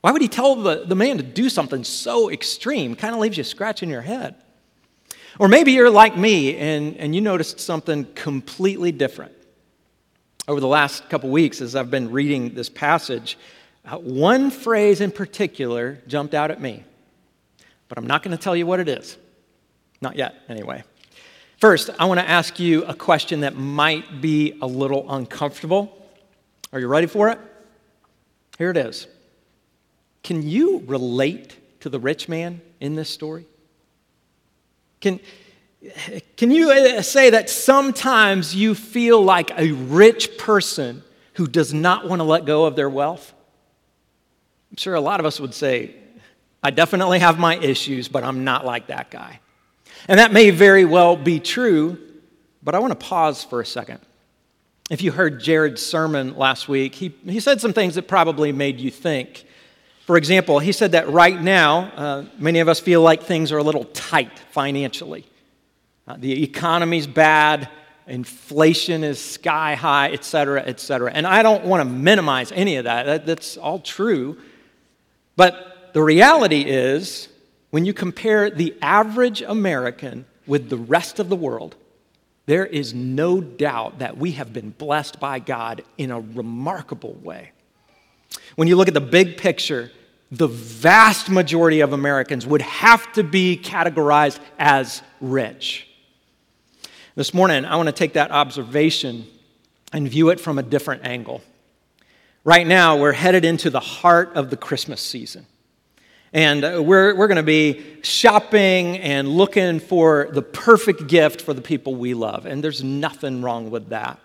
Why 0.00 0.12
would 0.12 0.22
he 0.22 0.28
tell 0.28 0.54
the, 0.54 0.84
the 0.84 0.94
man 0.94 1.16
to 1.16 1.24
do 1.24 1.48
something 1.48 1.82
so 1.82 2.30
extreme? 2.30 2.94
Kind 2.94 3.14
of 3.14 3.20
leaves 3.20 3.36
you 3.36 3.42
scratching 3.42 3.90
your 3.90 4.02
head. 4.02 4.36
Or 5.38 5.46
maybe 5.46 5.72
you're 5.72 5.90
like 5.90 6.16
me 6.16 6.56
and, 6.56 6.96
and 6.96 7.14
you 7.14 7.20
noticed 7.20 7.60
something 7.60 8.06
completely 8.14 8.90
different. 8.90 9.32
Over 10.48 10.60
the 10.60 10.66
last 10.66 11.08
couple 11.10 11.30
weeks, 11.30 11.60
as 11.60 11.76
I've 11.76 11.90
been 11.90 12.10
reading 12.10 12.54
this 12.54 12.68
passage, 12.68 13.38
uh, 13.84 13.98
one 13.98 14.50
phrase 14.50 15.00
in 15.00 15.12
particular 15.12 15.98
jumped 16.08 16.34
out 16.34 16.50
at 16.50 16.60
me. 16.60 16.82
But 17.88 17.98
I'm 17.98 18.06
not 18.06 18.22
going 18.22 18.36
to 18.36 18.42
tell 18.42 18.56
you 18.56 18.66
what 18.66 18.80
it 18.80 18.88
is. 18.88 19.16
Not 20.00 20.16
yet, 20.16 20.34
anyway. 20.48 20.82
First, 21.58 21.90
I 21.98 22.06
want 22.06 22.20
to 22.20 22.28
ask 22.28 22.58
you 22.58 22.84
a 22.84 22.94
question 22.94 23.40
that 23.40 23.56
might 23.56 24.20
be 24.20 24.58
a 24.60 24.66
little 24.66 25.10
uncomfortable. 25.12 25.94
Are 26.72 26.80
you 26.80 26.88
ready 26.88 27.06
for 27.06 27.28
it? 27.28 27.38
Here 28.58 28.70
it 28.70 28.76
is. 28.76 29.06
Can 30.22 30.42
you 30.42 30.82
relate 30.86 31.56
to 31.80 31.88
the 31.88 31.98
rich 31.98 32.28
man 32.28 32.60
in 32.80 32.94
this 32.94 33.08
story? 33.08 33.46
Can, 35.00 35.20
can 36.36 36.50
you 36.50 36.70
uh, 36.70 37.02
say 37.02 37.30
that 37.30 37.48
sometimes 37.48 38.54
you 38.54 38.74
feel 38.74 39.22
like 39.22 39.50
a 39.58 39.72
rich 39.72 40.38
person 40.38 41.02
who 41.34 41.46
does 41.46 41.72
not 41.72 42.08
want 42.08 42.20
to 42.20 42.24
let 42.24 42.44
go 42.44 42.64
of 42.64 42.76
their 42.76 42.90
wealth? 42.90 43.32
I'm 44.70 44.76
sure 44.76 44.94
a 44.94 45.00
lot 45.00 45.20
of 45.20 45.26
us 45.26 45.40
would 45.40 45.54
say, 45.54 45.94
I 46.62 46.70
definitely 46.70 47.20
have 47.20 47.38
my 47.38 47.56
issues, 47.56 48.08
but 48.08 48.24
I'm 48.24 48.44
not 48.44 48.66
like 48.66 48.88
that 48.88 49.10
guy. 49.10 49.40
And 50.08 50.18
that 50.18 50.32
may 50.32 50.50
very 50.50 50.84
well 50.84 51.16
be 51.16 51.38
true, 51.40 51.98
but 52.62 52.74
I 52.74 52.80
want 52.80 52.98
to 52.98 53.06
pause 53.06 53.44
for 53.44 53.60
a 53.60 53.66
second. 53.66 54.00
If 54.90 55.02
you 55.02 55.12
heard 55.12 55.40
Jared's 55.40 55.84
sermon 55.84 56.36
last 56.36 56.68
week, 56.68 56.94
he, 56.94 57.14
he 57.24 57.40
said 57.40 57.60
some 57.60 57.72
things 57.72 57.94
that 57.94 58.08
probably 58.08 58.52
made 58.52 58.80
you 58.80 58.90
think. 58.90 59.44
For 60.08 60.16
example, 60.16 60.58
he 60.58 60.72
said 60.72 60.92
that 60.92 61.10
right 61.10 61.38
now, 61.38 61.80
uh, 61.94 62.24
many 62.38 62.60
of 62.60 62.68
us 62.70 62.80
feel 62.80 63.02
like 63.02 63.24
things 63.24 63.52
are 63.52 63.58
a 63.58 63.62
little 63.62 63.84
tight 63.84 64.38
financially. 64.52 65.26
Uh, 66.06 66.16
the 66.18 66.44
economy's 66.44 67.06
bad, 67.06 67.68
inflation 68.06 69.04
is 69.04 69.22
sky 69.22 69.74
high, 69.74 70.08
et 70.08 70.24
cetera, 70.24 70.62
et 70.64 70.80
cetera. 70.80 71.12
And 71.12 71.26
I 71.26 71.42
don't 71.42 71.66
want 71.66 71.82
to 71.82 71.84
minimize 71.84 72.52
any 72.52 72.76
of 72.76 72.84
that. 72.84 73.04
that. 73.04 73.26
That's 73.26 73.58
all 73.58 73.80
true. 73.80 74.38
But 75.36 75.90
the 75.92 76.02
reality 76.02 76.62
is, 76.62 77.28
when 77.68 77.84
you 77.84 77.92
compare 77.92 78.48
the 78.48 78.74
average 78.80 79.42
American 79.42 80.24
with 80.46 80.70
the 80.70 80.78
rest 80.78 81.18
of 81.18 81.28
the 81.28 81.36
world, 81.36 81.76
there 82.46 82.64
is 82.64 82.94
no 82.94 83.42
doubt 83.42 83.98
that 83.98 84.16
we 84.16 84.30
have 84.32 84.54
been 84.54 84.70
blessed 84.70 85.20
by 85.20 85.38
God 85.38 85.84
in 85.98 86.10
a 86.10 86.18
remarkable 86.18 87.12
way. 87.12 87.50
When 88.58 88.66
you 88.66 88.74
look 88.74 88.88
at 88.88 88.94
the 88.94 89.00
big 89.00 89.36
picture, 89.36 89.92
the 90.32 90.48
vast 90.48 91.30
majority 91.30 91.78
of 91.78 91.92
Americans 91.92 92.44
would 92.44 92.62
have 92.62 93.12
to 93.12 93.22
be 93.22 93.56
categorized 93.56 94.40
as 94.58 95.00
rich. 95.20 95.86
This 97.14 97.32
morning, 97.32 97.64
I 97.64 97.76
want 97.76 97.86
to 97.86 97.92
take 97.92 98.14
that 98.14 98.32
observation 98.32 99.28
and 99.92 100.08
view 100.08 100.30
it 100.30 100.40
from 100.40 100.58
a 100.58 100.64
different 100.64 101.06
angle. 101.06 101.40
Right 102.42 102.66
now, 102.66 102.96
we're 102.96 103.12
headed 103.12 103.44
into 103.44 103.70
the 103.70 103.78
heart 103.78 104.32
of 104.34 104.50
the 104.50 104.56
Christmas 104.56 105.00
season. 105.00 105.46
And 106.32 106.64
uh, 106.64 106.82
we're, 106.82 107.14
we're 107.14 107.28
going 107.28 107.36
to 107.36 107.44
be 107.44 107.84
shopping 108.02 108.98
and 108.98 109.28
looking 109.28 109.78
for 109.78 110.30
the 110.32 110.42
perfect 110.42 111.06
gift 111.06 111.42
for 111.42 111.54
the 111.54 111.62
people 111.62 111.94
we 111.94 112.12
love. 112.12 112.44
And 112.44 112.64
there's 112.64 112.82
nothing 112.82 113.40
wrong 113.40 113.70
with 113.70 113.90
that. 113.90 114.18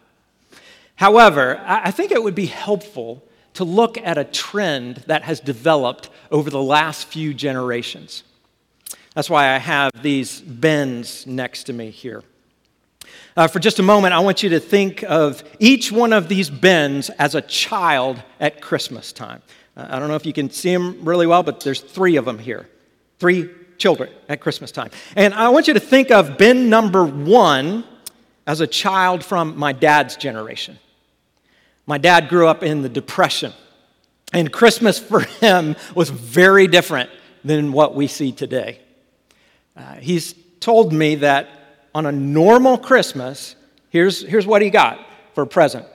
However, 0.96 1.62
I 1.64 1.92
think 1.92 2.12
it 2.12 2.24
would 2.24 2.34
be 2.34 2.48
helpful 2.48 3.24
to 3.54 3.64
look 3.64 3.98
at 3.98 4.18
a 4.18 4.24
trend 4.24 4.98
that 5.08 5.24
has 5.24 5.40
developed 5.40 6.10
over 6.32 6.50
the 6.50 6.62
last 6.62 7.08
few 7.08 7.34
generations. 7.34 8.24
That's 9.14 9.30
why 9.30 9.54
I 9.54 9.58
have 9.60 9.92
these 10.02 10.42
bins 10.42 11.28
next 11.28 11.66
to 11.66 11.74
me 11.74 11.92
here. 11.92 12.24
Uh, 13.36 13.48
for 13.48 13.60
just 13.60 13.80
a 13.80 13.84
moment, 13.84 14.14
I 14.14 14.20
want 14.20 14.44
you 14.44 14.50
to 14.50 14.60
think 14.60 15.04
of 15.04 15.44
each 15.60 15.92
one 15.92 16.14
of 16.14 16.30
these 16.30 16.50
bins 16.50 17.10
as 17.12 17.36
a 17.36 17.42
child 17.42 18.22
at 18.40 18.62
Christmas 18.62 19.12
time. 19.12 19.42
Uh, 19.76 19.88
I 19.90 20.00
don't 20.00 20.08
know 20.08 20.16
if 20.16 20.26
you 20.26 20.34
can 20.34 20.50
see 20.50 20.72
them 20.72 21.04
really 21.04 21.28
well, 21.28 21.44
but 21.44 21.60
there's 21.62 21.82
three 21.82 22.16
of 22.16 22.26
them 22.26 22.40
here. 22.40 22.68
Three 23.20 23.50
children 23.78 24.10
at 24.30 24.40
Christmas 24.40 24.72
time. 24.72 24.92
And 25.16 25.34
I 25.34 25.50
want 25.50 25.68
you 25.68 25.74
to 25.74 25.80
think 25.80 26.12
of 26.12 26.38
bin 26.38 26.70
number 26.70 27.06
one 27.06 27.84
as 28.46 28.62
a 28.62 28.68
child 28.68 29.24
from 29.24 29.58
my 29.58 29.72
dad's 29.72 30.16
generation. 30.16 30.78
My 31.86 31.98
dad 31.98 32.30
grew 32.30 32.48
up 32.48 32.64
in 32.64 32.82
the 32.82 32.90
Depression, 32.90 33.54
and 34.32 34.52
Christmas 34.52 35.00
for 35.00 35.20
him 35.42 35.76
was 35.96 36.10
very 36.10 36.68
different 36.68 37.10
than 37.44 37.72
what 37.72 37.96
we 37.96 38.08
see 38.08 38.32
today. 38.32 38.80
Uh, 39.76 39.96
he's 39.96 40.34
told 40.60 40.94
me 40.94 41.16
that 41.16 41.50
on 41.94 42.06
a 42.06 42.12
normal 42.12 42.78
Christmas, 42.78 43.56
here's, 43.90 44.22
here's 44.26 44.48
what 44.48 44.62
he 44.62 44.70
got 44.70 45.00
for 45.34 45.44
a 45.44 45.48
present 45.48 45.86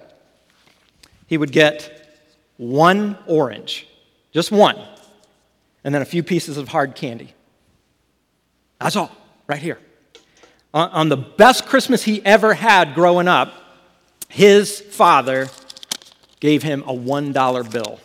he 1.27 1.37
would 1.37 1.53
get 1.53 2.09
one 2.57 3.19
orange, 3.27 3.87
just 4.33 4.51
one, 4.51 4.77
and 5.85 5.95
then 5.95 6.01
a 6.01 6.07
few 6.07 6.23
pieces 6.23 6.57
of 6.57 6.69
hard 6.69 6.95
candy. 6.95 7.35
That's 8.81 8.97
all, 8.97 9.11
right 9.47 9.61
here. 9.61 9.79
On, 10.73 10.89
on 10.91 11.09
the 11.11 11.19
best 11.19 11.67
Christmas 11.67 12.03
he 12.03 12.25
ever 12.25 12.55
had 12.55 12.95
growing 12.95 13.29
up, 13.29 13.53
his 14.29 14.81
father 14.81 15.49
gave 16.41 16.63
him 16.63 16.83
a 16.83 16.93
$1 16.93 17.73
bill 17.73 18.01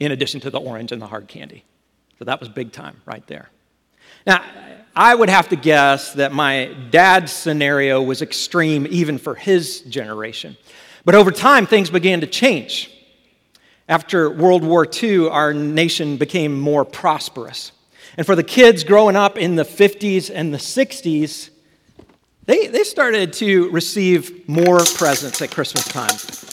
in 0.00 0.12
addition 0.12 0.40
to 0.40 0.50
the 0.50 0.60
orange 0.60 0.92
and 0.92 1.00
the 1.00 1.06
hard 1.06 1.28
candy. 1.28 1.64
So 2.18 2.24
that 2.24 2.40
was 2.40 2.48
big 2.48 2.72
time 2.72 3.00
right 3.06 3.26
there. 3.26 3.48
Now, 4.26 4.44
I 4.94 5.14
would 5.14 5.30
have 5.30 5.48
to 5.48 5.56
guess 5.56 6.12
that 6.14 6.32
my 6.32 6.74
dad's 6.90 7.32
scenario 7.32 8.02
was 8.02 8.20
extreme 8.20 8.86
even 8.90 9.18
for 9.18 9.34
his 9.34 9.80
generation. 9.82 10.56
But 11.04 11.14
over 11.14 11.30
time, 11.30 11.66
things 11.66 11.90
began 11.90 12.20
to 12.20 12.26
change. 12.26 12.90
After 13.88 14.30
World 14.30 14.62
War 14.62 14.86
II, 15.02 15.28
our 15.28 15.52
nation 15.52 16.16
became 16.16 16.58
more 16.58 16.84
prosperous. 16.84 17.72
And 18.16 18.26
for 18.26 18.36
the 18.36 18.44
kids 18.44 18.84
growing 18.84 19.16
up 19.16 19.38
in 19.38 19.56
the 19.56 19.64
50s 19.64 20.30
and 20.32 20.52
the 20.52 20.58
60s, 20.58 21.50
they, 22.44 22.66
they 22.66 22.84
started 22.84 23.32
to 23.34 23.70
receive 23.70 24.48
more 24.48 24.78
presents 24.78 25.40
at 25.40 25.50
Christmas 25.50 25.84
time. 25.84 26.51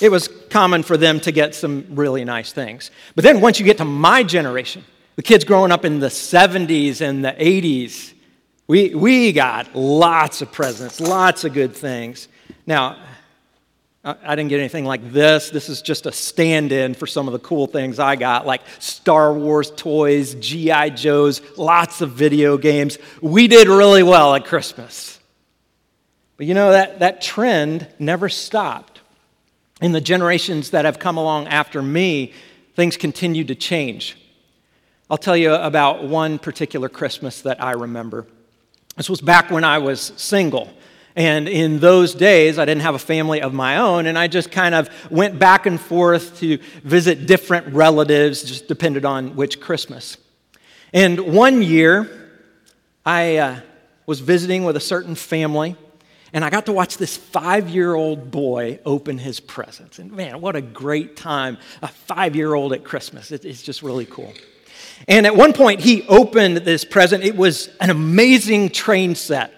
It 0.00 0.10
was 0.10 0.28
common 0.50 0.82
for 0.82 0.96
them 0.96 1.20
to 1.20 1.32
get 1.32 1.54
some 1.54 1.86
really 1.90 2.24
nice 2.24 2.52
things. 2.52 2.90
But 3.14 3.24
then 3.24 3.40
once 3.40 3.58
you 3.58 3.66
get 3.66 3.78
to 3.78 3.84
my 3.84 4.22
generation, 4.22 4.84
the 5.16 5.22
kids 5.22 5.44
growing 5.44 5.72
up 5.72 5.84
in 5.84 5.98
the 5.98 6.08
70s 6.08 7.00
and 7.00 7.24
the 7.24 7.32
80s, 7.32 8.14
We, 8.68 8.94
we 8.94 9.32
got 9.32 9.74
lots 9.74 10.42
of 10.42 10.52
presents, 10.52 11.00
lots 11.00 11.44
of 11.44 11.54
good 11.54 11.74
things. 11.74 12.28
Now, 12.66 12.98
I 14.04 14.36
didn't 14.36 14.50
get 14.50 14.60
anything 14.60 14.84
like 14.84 15.10
this. 15.10 15.50
This 15.50 15.68
is 15.68 15.82
just 15.82 16.06
a 16.06 16.12
stand 16.12 16.70
in 16.70 16.94
for 16.94 17.06
some 17.06 17.26
of 17.26 17.32
the 17.32 17.38
cool 17.40 17.66
things 17.66 17.98
I 17.98 18.14
got, 18.16 18.46
like 18.46 18.60
Star 18.78 19.32
Wars 19.32 19.72
toys, 19.74 20.34
G.I. 20.34 20.90
Joes, 20.90 21.40
lots 21.56 22.00
of 22.00 22.12
video 22.12 22.58
games. 22.58 22.98
We 23.20 23.48
did 23.48 23.68
really 23.68 24.02
well 24.02 24.34
at 24.34 24.44
Christmas. 24.44 25.18
But 26.36 26.46
you 26.46 26.54
know, 26.54 26.70
that, 26.70 27.00
that 27.00 27.20
trend 27.20 27.88
never 27.98 28.28
stopped. 28.28 28.97
In 29.80 29.92
the 29.92 30.00
generations 30.00 30.70
that 30.70 30.84
have 30.84 30.98
come 30.98 31.16
along 31.16 31.46
after 31.48 31.80
me, 31.82 32.32
things 32.74 32.96
continued 32.96 33.48
to 33.48 33.54
change. 33.54 34.16
I'll 35.10 35.18
tell 35.18 35.36
you 35.36 35.54
about 35.54 36.04
one 36.04 36.38
particular 36.38 36.88
Christmas 36.88 37.42
that 37.42 37.62
I 37.62 37.72
remember. 37.72 38.26
This 38.96 39.08
was 39.08 39.20
back 39.20 39.50
when 39.50 39.64
I 39.64 39.78
was 39.78 40.12
single. 40.16 40.72
And 41.14 41.48
in 41.48 41.80
those 41.80 42.14
days, 42.14 42.58
I 42.58 42.64
didn't 42.64 42.82
have 42.82 42.94
a 42.94 42.98
family 43.00 43.40
of 43.40 43.52
my 43.54 43.78
own, 43.78 44.06
and 44.06 44.18
I 44.18 44.28
just 44.28 44.52
kind 44.52 44.74
of 44.74 44.88
went 45.10 45.38
back 45.38 45.66
and 45.66 45.80
forth 45.80 46.38
to 46.40 46.58
visit 46.84 47.26
different 47.26 47.74
relatives, 47.74 48.42
just 48.42 48.68
depended 48.68 49.04
on 49.04 49.34
which 49.34 49.60
Christmas. 49.60 50.16
And 50.92 51.34
one 51.34 51.62
year, 51.62 52.08
I 53.04 53.36
uh, 53.36 53.60
was 54.06 54.20
visiting 54.20 54.64
with 54.64 54.76
a 54.76 54.80
certain 54.80 55.14
family, 55.14 55.76
and 56.32 56.44
I 56.44 56.50
got 56.50 56.66
to 56.66 56.72
watch 56.72 56.96
this 56.96 57.16
five 57.16 57.68
year 57.68 57.94
old 57.94 58.30
boy 58.30 58.80
open 58.84 59.18
his 59.18 59.40
presents. 59.40 59.98
And 59.98 60.12
man, 60.12 60.40
what 60.40 60.56
a 60.56 60.60
great 60.60 61.16
time! 61.16 61.58
A 61.82 61.88
five 61.88 62.36
year 62.36 62.54
old 62.54 62.72
at 62.72 62.84
Christmas. 62.84 63.32
It, 63.32 63.44
it's 63.44 63.62
just 63.62 63.82
really 63.82 64.06
cool. 64.06 64.32
And 65.06 65.26
at 65.26 65.36
one 65.36 65.52
point, 65.52 65.80
he 65.80 66.06
opened 66.08 66.58
this 66.58 66.84
present. 66.84 67.24
It 67.24 67.36
was 67.36 67.70
an 67.80 67.90
amazing 67.90 68.70
train 68.70 69.14
set. 69.14 69.52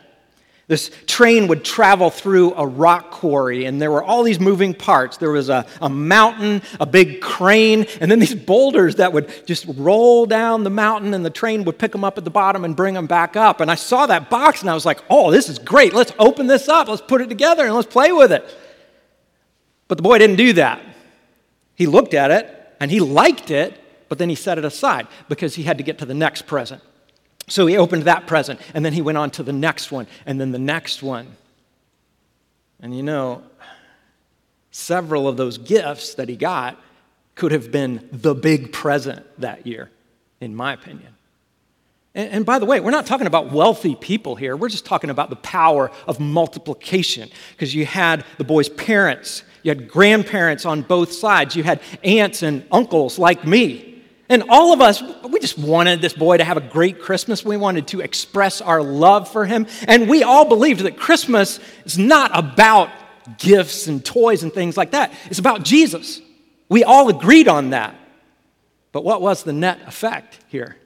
This 0.71 0.93
train 1.09 1.49
would 1.49 1.65
travel 1.65 2.11
through 2.11 2.55
a 2.55 2.65
rock 2.65 3.11
quarry, 3.11 3.65
and 3.65 3.83
there 3.83 3.91
were 3.91 4.05
all 4.05 4.23
these 4.23 4.39
moving 4.39 4.73
parts. 4.73 5.17
There 5.17 5.33
was 5.33 5.49
a, 5.49 5.67
a 5.83 5.89
mountain, 5.89 6.63
a 6.79 6.87
big 6.87 7.21
crane, 7.21 7.89
and 8.01 8.09
then 8.09 8.21
these 8.21 8.37
boulders 8.37 8.95
that 8.95 9.13
would 9.13 9.49
just 9.49 9.67
roll 9.77 10.27
down 10.27 10.63
the 10.63 10.71
mountain, 10.71 11.13
and 11.13 11.27
the 11.27 11.31
train 11.31 11.65
would 11.65 11.77
pick 11.77 11.91
them 11.91 12.05
up 12.05 12.19
at 12.19 12.25
the 12.25 12.31
bottom 12.31 12.65
and 12.65 12.77
bring 12.77 12.95
them 12.95 13.09
back 13.09 13.35
up. 13.35 13.61
And 13.61 13.69
I 13.69 13.75
saw 13.75 14.07
that 14.07 14.31
box, 14.31 14.61
and 14.61 14.71
I 14.71 14.75
was 14.75 14.87
like, 14.87 15.01
oh, 15.11 15.33
this 15.33 15.49
is 15.49 15.59
great. 15.59 15.93
Let's 15.93 16.13
open 16.21 16.47
this 16.47 16.69
up. 16.69 16.87
Let's 16.87 17.03
put 17.03 17.21
it 17.21 17.29
together, 17.29 17.67
and 17.67 17.75
let's 17.75 17.93
play 17.93 18.13
with 18.13 18.31
it. 18.31 18.49
But 19.89 19.99
the 19.99 20.03
boy 20.03 20.19
didn't 20.19 20.37
do 20.37 20.53
that. 20.53 20.81
He 21.75 21.87
looked 21.87 22.15
at 22.15 22.31
it, 22.31 22.49
and 22.79 22.93
he 22.93 23.01
liked 23.01 23.51
it, 23.51 23.77
but 24.09 24.19
then 24.19 24.29
he 24.29 24.37
set 24.37 24.57
it 24.57 24.65
aside 24.65 25.09
because 25.29 25.57
he 25.57 25.65
had 25.65 25.79
to 25.79 25.83
get 25.83 25.99
to 25.99 26.07
the 26.07 26.15
next 26.15 26.47
present. 26.47 26.81
So 27.51 27.67
he 27.67 27.77
opened 27.77 28.05
that 28.05 28.27
present, 28.29 28.61
and 28.75 28.85
then 28.85 28.93
he 28.93 29.03
went 29.03 29.19
on 29.19 29.31
to 29.33 29.43
the 29.43 29.53
next 29.53 29.91
one, 29.91 30.07
and 30.25 30.41
then 30.41 30.53
the 30.53 30.59
next 30.59 31.03
one. 31.03 31.27
And 32.81 32.97
you 32.97 33.03
know, 33.03 33.43
several 34.71 35.27
of 35.27 35.37
those 35.37 35.59
gifts 35.59 36.15
that 36.15 36.29
he 36.29 36.37
got 36.37 36.81
could 37.35 37.51
have 37.51 37.73
been 37.73 38.09
the 38.13 38.35
big 38.35 38.73
present 38.73 39.27
that 39.41 39.67
year, 39.67 39.91
in 40.41 40.55
my 40.55 40.73
opinion. 40.73 41.15
And, 42.15 42.31
and, 42.31 42.47
by 42.47 42.59
the 42.59 42.67
way, 42.67 42.81
we're 42.81 42.91
not 42.91 43.07
talking 43.07 43.27
about 43.27 43.51
wealthy 43.51 43.97
people 43.97 44.37
here. 44.37 44.57
We're 44.57 44.69
just 44.69 44.85
talking 44.85 45.11
about 45.11 45.31
the 45.31 45.37
power 45.37 45.91
of 46.07 46.19
multiplication. 46.21 47.31
Because 47.53 47.75
you 47.75 47.87
had 47.87 48.25
the 48.39 48.45
boy's 48.45 48.69
parents, 48.69 49.43
you 49.63 49.71
had 49.71 49.89
grandparents 49.89 50.65
on 50.65 50.83
both 50.83 51.13
sides, 51.13 51.55
you 51.57 51.63
had 51.63 51.81
aunts 52.03 52.43
and 52.43 52.65
uncles 52.71 53.19
like 53.19 53.45
me. 53.45 53.90
And 54.31 54.45
all 54.49 54.73
of 54.73 54.81
us, 54.81 55.03
we 55.29 55.41
just 55.41 55.59
wanted 55.59 56.01
this 56.01 56.13
boy 56.13 56.37
to 56.37 56.45
have 56.45 56.57
a 56.57 56.61
great 56.61 57.01
Christmas. 57.01 57.45
We 57.45 57.57
wanted 57.57 57.89
to 57.89 58.01
express 58.01 58.61
our 58.61 58.81
love 58.81 59.29
for 59.29 59.45
him. 59.45 59.67
And 59.89 60.09
we 60.09 60.23
all 60.23 60.49
believed 60.49 60.83
that 60.83 60.97
Christmas 60.97 61.59
is 61.85 61.99
not 61.99 62.31
about 62.33 62.91
gifts 63.39 63.89
and 63.89 64.05
toys 64.05 64.45
and 64.45 64.53
things 64.53 64.77
like 64.77 64.93
that, 64.93 65.13
it's 65.27 65.41
about 65.41 65.65
Jesus. 65.65 66.21
We 66.69 66.85
all 66.85 67.09
agreed 67.09 67.49
on 67.49 67.71
that. 67.71 67.97
But 68.93 69.05
what 69.05 69.21
was 69.21 69.43
the 69.43 69.53
net 69.53 69.81
effect 69.87 70.39
here? 70.47 70.77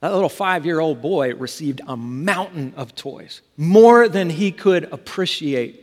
That 0.00 0.12
little 0.12 0.30
five 0.30 0.64
year 0.64 0.80
old 0.80 1.02
boy 1.02 1.34
received 1.34 1.82
a 1.86 1.96
mountain 1.96 2.72
of 2.76 2.94
toys, 2.94 3.42
more 3.58 4.08
than 4.08 4.30
he 4.30 4.50
could 4.50 4.84
appreciate. 4.92 5.82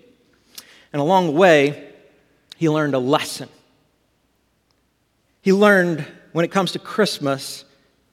And 0.92 1.00
along 1.00 1.28
the 1.28 1.32
way, 1.34 1.92
he 2.58 2.68
learned 2.68 2.96
a 2.96 3.00
lesson. 3.00 3.50
He 5.42 5.54
learned 5.54 6.06
when 6.34 6.46
it 6.46 6.52
comes 6.52 6.72
to 6.74 6.80
Christmas, 6.80 7.66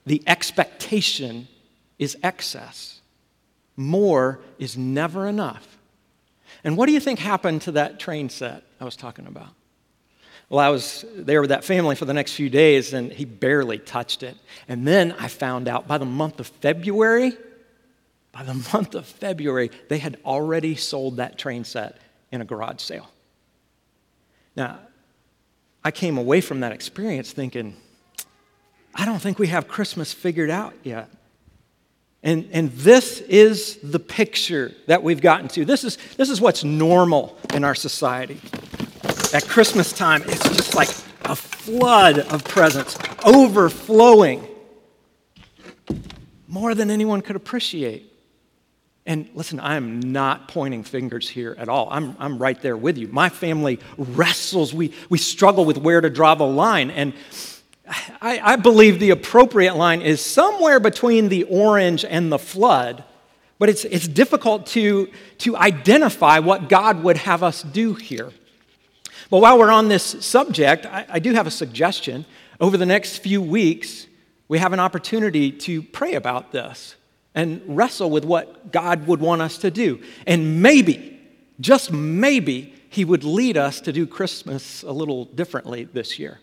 the 0.05 0.23
expectation 0.27 1.47
is 1.97 2.17
excess. 2.23 3.01
More 3.75 4.39
is 4.57 4.77
never 4.77 5.27
enough. 5.27 5.77
And 6.63 6.75
what 6.75 6.87
do 6.87 6.93
you 6.93 6.99
think 6.99 7.19
happened 7.19 7.61
to 7.63 7.73
that 7.73 7.99
train 7.99 8.29
set 8.29 8.63
I 8.79 8.85
was 8.85 8.95
talking 8.95 9.27
about? 9.27 9.49
Well, 10.49 10.59
I 10.59 10.69
was 10.69 11.05
there 11.15 11.41
with 11.41 11.51
that 11.51 11.63
family 11.63 11.95
for 11.95 12.05
the 12.05 12.13
next 12.13 12.33
few 12.33 12.49
days, 12.49 12.93
and 12.93 13.11
he 13.11 13.23
barely 13.23 13.77
touched 13.77 14.23
it. 14.23 14.35
And 14.67 14.87
then 14.87 15.13
I 15.19 15.27
found 15.27 15.67
out 15.67 15.87
by 15.87 15.99
the 15.99 16.05
month 16.05 16.39
of 16.39 16.47
February, 16.47 17.37
by 18.31 18.43
the 18.43 18.55
month 18.73 18.95
of 18.95 19.05
February, 19.05 19.69
they 19.89 19.99
had 19.99 20.17
already 20.25 20.75
sold 20.75 21.17
that 21.17 21.37
train 21.37 21.63
set 21.63 21.97
in 22.31 22.41
a 22.41 22.45
garage 22.45 22.81
sale. 22.81 23.09
Now, 24.55 24.79
I 25.83 25.91
came 25.91 26.17
away 26.17 26.41
from 26.41 26.61
that 26.61 26.71
experience 26.71 27.31
thinking, 27.31 27.75
I 28.95 29.05
don't 29.05 29.19
think 29.19 29.39
we 29.39 29.47
have 29.47 29.67
Christmas 29.67 30.13
figured 30.13 30.49
out 30.49 30.73
yet. 30.83 31.09
And, 32.21 32.49
and 32.51 32.71
this 32.71 33.21
is 33.21 33.77
the 33.77 33.99
picture 33.99 34.73
that 34.87 35.03
we've 35.03 35.21
gotten 35.21 35.47
to. 35.49 35.63
This 35.63 35.83
is, 35.83 35.97
this 36.17 36.29
is 36.29 36.41
what's 36.41 36.63
normal 36.63 37.37
in 37.53 37.63
our 37.63 37.75
society. 37.75 38.41
At 39.33 39.45
Christmas 39.47 39.93
time, 39.93 40.23
it's 40.25 40.43
just 40.49 40.75
like 40.75 40.89
a 41.25 41.35
flood 41.35 42.19
of 42.19 42.43
presents 42.43 42.97
overflowing 43.23 44.45
more 46.47 46.75
than 46.75 46.91
anyone 46.91 47.21
could 47.21 47.35
appreciate. 47.35 48.11
And 49.05 49.29
listen, 49.33 49.59
I 49.59 49.75
am 49.75 49.99
not 49.99 50.49
pointing 50.49 50.83
fingers 50.83 51.29
here 51.29 51.55
at 51.57 51.69
all. 51.69 51.87
I'm, 51.89 52.15
I'm 52.19 52.37
right 52.37 52.59
there 52.61 52.75
with 52.75 52.97
you. 52.97 53.07
My 53.07 53.29
family 53.29 53.79
wrestles, 53.97 54.73
we, 54.73 54.93
we 55.09 55.17
struggle 55.17 55.63
with 55.63 55.77
where 55.77 56.01
to 56.01 56.09
draw 56.09 56.35
the 56.35 56.45
line. 56.45 56.91
And 56.91 57.13
I, 58.21 58.39
I 58.43 58.55
believe 58.55 58.99
the 58.99 59.09
appropriate 59.09 59.75
line 59.75 60.01
is 60.01 60.21
somewhere 60.21 60.79
between 60.79 61.29
the 61.29 61.43
orange 61.43 62.05
and 62.05 62.31
the 62.31 62.39
flood, 62.39 63.03
but 63.57 63.69
it's, 63.69 63.83
it's 63.85 64.07
difficult 64.07 64.67
to, 64.67 65.09
to 65.39 65.57
identify 65.57 66.39
what 66.39 66.69
God 66.69 67.03
would 67.03 67.17
have 67.17 67.43
us 67.43 67.63
do 67.63 67.95
here. 67.95 68.31
But 69.29 69.39
while 69.39 69.57
we're 69.57 69.71
on 69.71 69.87
this 69.87 70.03
subject, 70.03 70.85
I, 70.85 71.05
I 71.09 71.19
do 71.19 71.33
have 71.33 71.47
a 71.47 71.51
suggestion. 71.51 72.25
Over 72.59 72.77
the 72.77 72.85
next 72.85 73.17
few 73.17 73.41
weeks, 73.41 74.07
we 74.47 74.59
have 74.59 74.73
an 74.73 74.79
opportunity 74.79 75.51
to 75.51 75.81
pray 75.81 76.15
about 76.15 76.51
this 76.51 76.95
and 77.35 77.61
wrestle 77.67 78.09
with 78.09 78.25
what 78.25 78.71
God 78.71 79.07
would 79.07 79.21
want 79.21 79.41
us 79.41 79.57
to 79.59 79.71
do. 79.71 80.01
And 80.27 80.61
maybe, 80.61 81.19
just 81.59 81.91
maybe, 81.91 82.73
He 82.89 83.05
would 83.05 83.23
lead 83.23 83.57
us 83.57 83.81
to 83.81 83.93
do 83.93 84.07
Christmas 84.07 84.83
a 84.83 84.91
little 84.91 85.25
differently 85.25 85.85
this 85.85 86.17
year. 86.17 86.39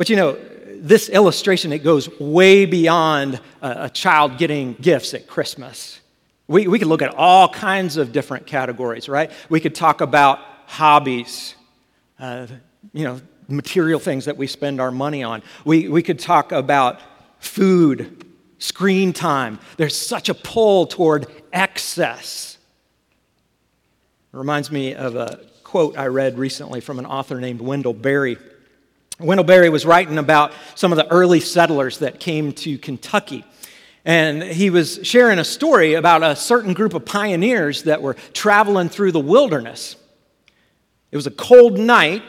But 0.00 0.08
you 0.08 0.16
know, 0.16 0.38
this 0.76 1.10
illustration, 1.10 1.74
it 1.74 1.80
goes 1.80 2.08
way 2.18 2.64
beyond 2.64 3.38
a, 3.60 3.90
child 3.90 4.38
getting 4.38 4.72
gifts 4.80 5.12
at 5.12 5.26
Christmas. 5.26 6.00
We, 6.48 6.66
we 6.68 6.78
could 6.78 6.88
look 6.88 7.02
at 7.02 7.14
all 7.16 7.50
kinds 7.50 7.98
of 7.98 8.10
different 8.10 8.46
categories, 8.46 9.10
right? 9.10 9.30
We 9.50 9.60
could 9.60 9.74
talk 9.74 10.00
about 10.00 10.38
hobbies, 10.64 11.54
uh, 12.18 12.46
you 12.94 13.04
know, 13.04 13.20
material 13.46 14.00
things 14.00 14.24
that 14.24 14.38
we 14.38 14.46
spend 14.46 14.80
our 14.80 14.90
money 14.90 15.22
on. 15.22 15.42
We, 15.66 15.88
we 15.88 16.02
could 16.02 16.18
talk 16.18 16.50
about 16.50 17.00
food, 17.38 18.24
screen 18.58 19.12
time. 19.12 19.58
There's 19.76 19.98
such 19.98 20.30
a 20.30 20.34
pull 20.34 20.86
toward 20.86 21.26
excess. 21.52 22.56
It 24.32 24.36
reminds 24.38 24.70
me 24.70 24.94
of 24.94 25.14
a 25.14 25.44
quote 25.62 25.98
I 25.98 26.06
read 26.06 26.38
recently 26.38 26.80
from 26.80 26.98
an 26.98 27.04
author 27.04 27.38
named 27.38 27.60
Wendell 27.60 27.92
Berry. 27.92 28.38
Wendell 29.20 29.44
Berry 29.44 29.68
was 29.68 29.84
writing 29.84 30.18
about 30.18 30.52
some 30.74 30.92
of 30.92 30.96
the 30.96 31.06
early 31.10 31.40
settlers 31.40 31.98
that 31.98 32.20
came 32.20 32.52
to 32.52 32.78
Kentucky. 32.78 33.44
And 34.04 34.42
he 34.42 34.70
was 34.70 35.00
sharing 35.02 35.38
a 35.38 35.44
story 35.44 35.94
about 35.94 36.22
a 36.22 36.34
certain 36.34 36.72
group 36.72 36.94
of 36.94 37.04
pioneers 37.04 37.82
that 37.82 38.00
were 38.00 38.14
traveling 38.32 38.88
through 38.88 39.12
the 39.12 39.20
wilderness. 39.20 39.96
It 41.10 41.16
was 41.16 41.26
a 41.26 41.30
cold 41.30 41.78
night 41.78 42.22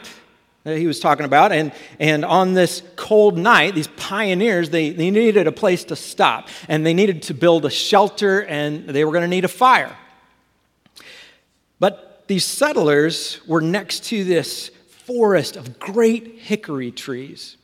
that 0.64 0.78
he 0.78 0.86
was 0.86 1.00
talking 1.00 1.24
about, 1.24 1.50
and, 1.50 1.72
and 1.98 2.24
on 2.24 2.54
this 2.54 2.82
cold 2.94 3.36
night, 3.36 3.74
these 3.74 3.88
pioneers, 3.88 4.70
they, 4.70 4.90
they 4.90 5.10
needed 5.10 5.46
a 5.48 5.52
place 5.52 5.82
to 5.84 5.96
stop, 5.96 6.48
and 6.68 6.86
they 6.86 6.94
needed 6.94 7.22
to 7.22 7.34
build 7.34 7.64
a 7.64 7.70
shelter, 7.70 8.44
and 8.44 8.88
they 8.88 9.04
were 9.04 9.10
going 9.10 9.22
to 9.22 9.28
need 9.28 9.44
a 9.44 9.48
fire. 9.48 9.96
But 11.80 12.24
these 12.28 12.44
settlers 12.44 13.40
were 13.48 13.60
next 13.60 14.04
to 14.04 14.22
this 14.22 14.70
forest 15.12 15.56
of 15.56 15.78
great 15.78 16.38
hickory 16.38 16.90
trees. 16.90 17.56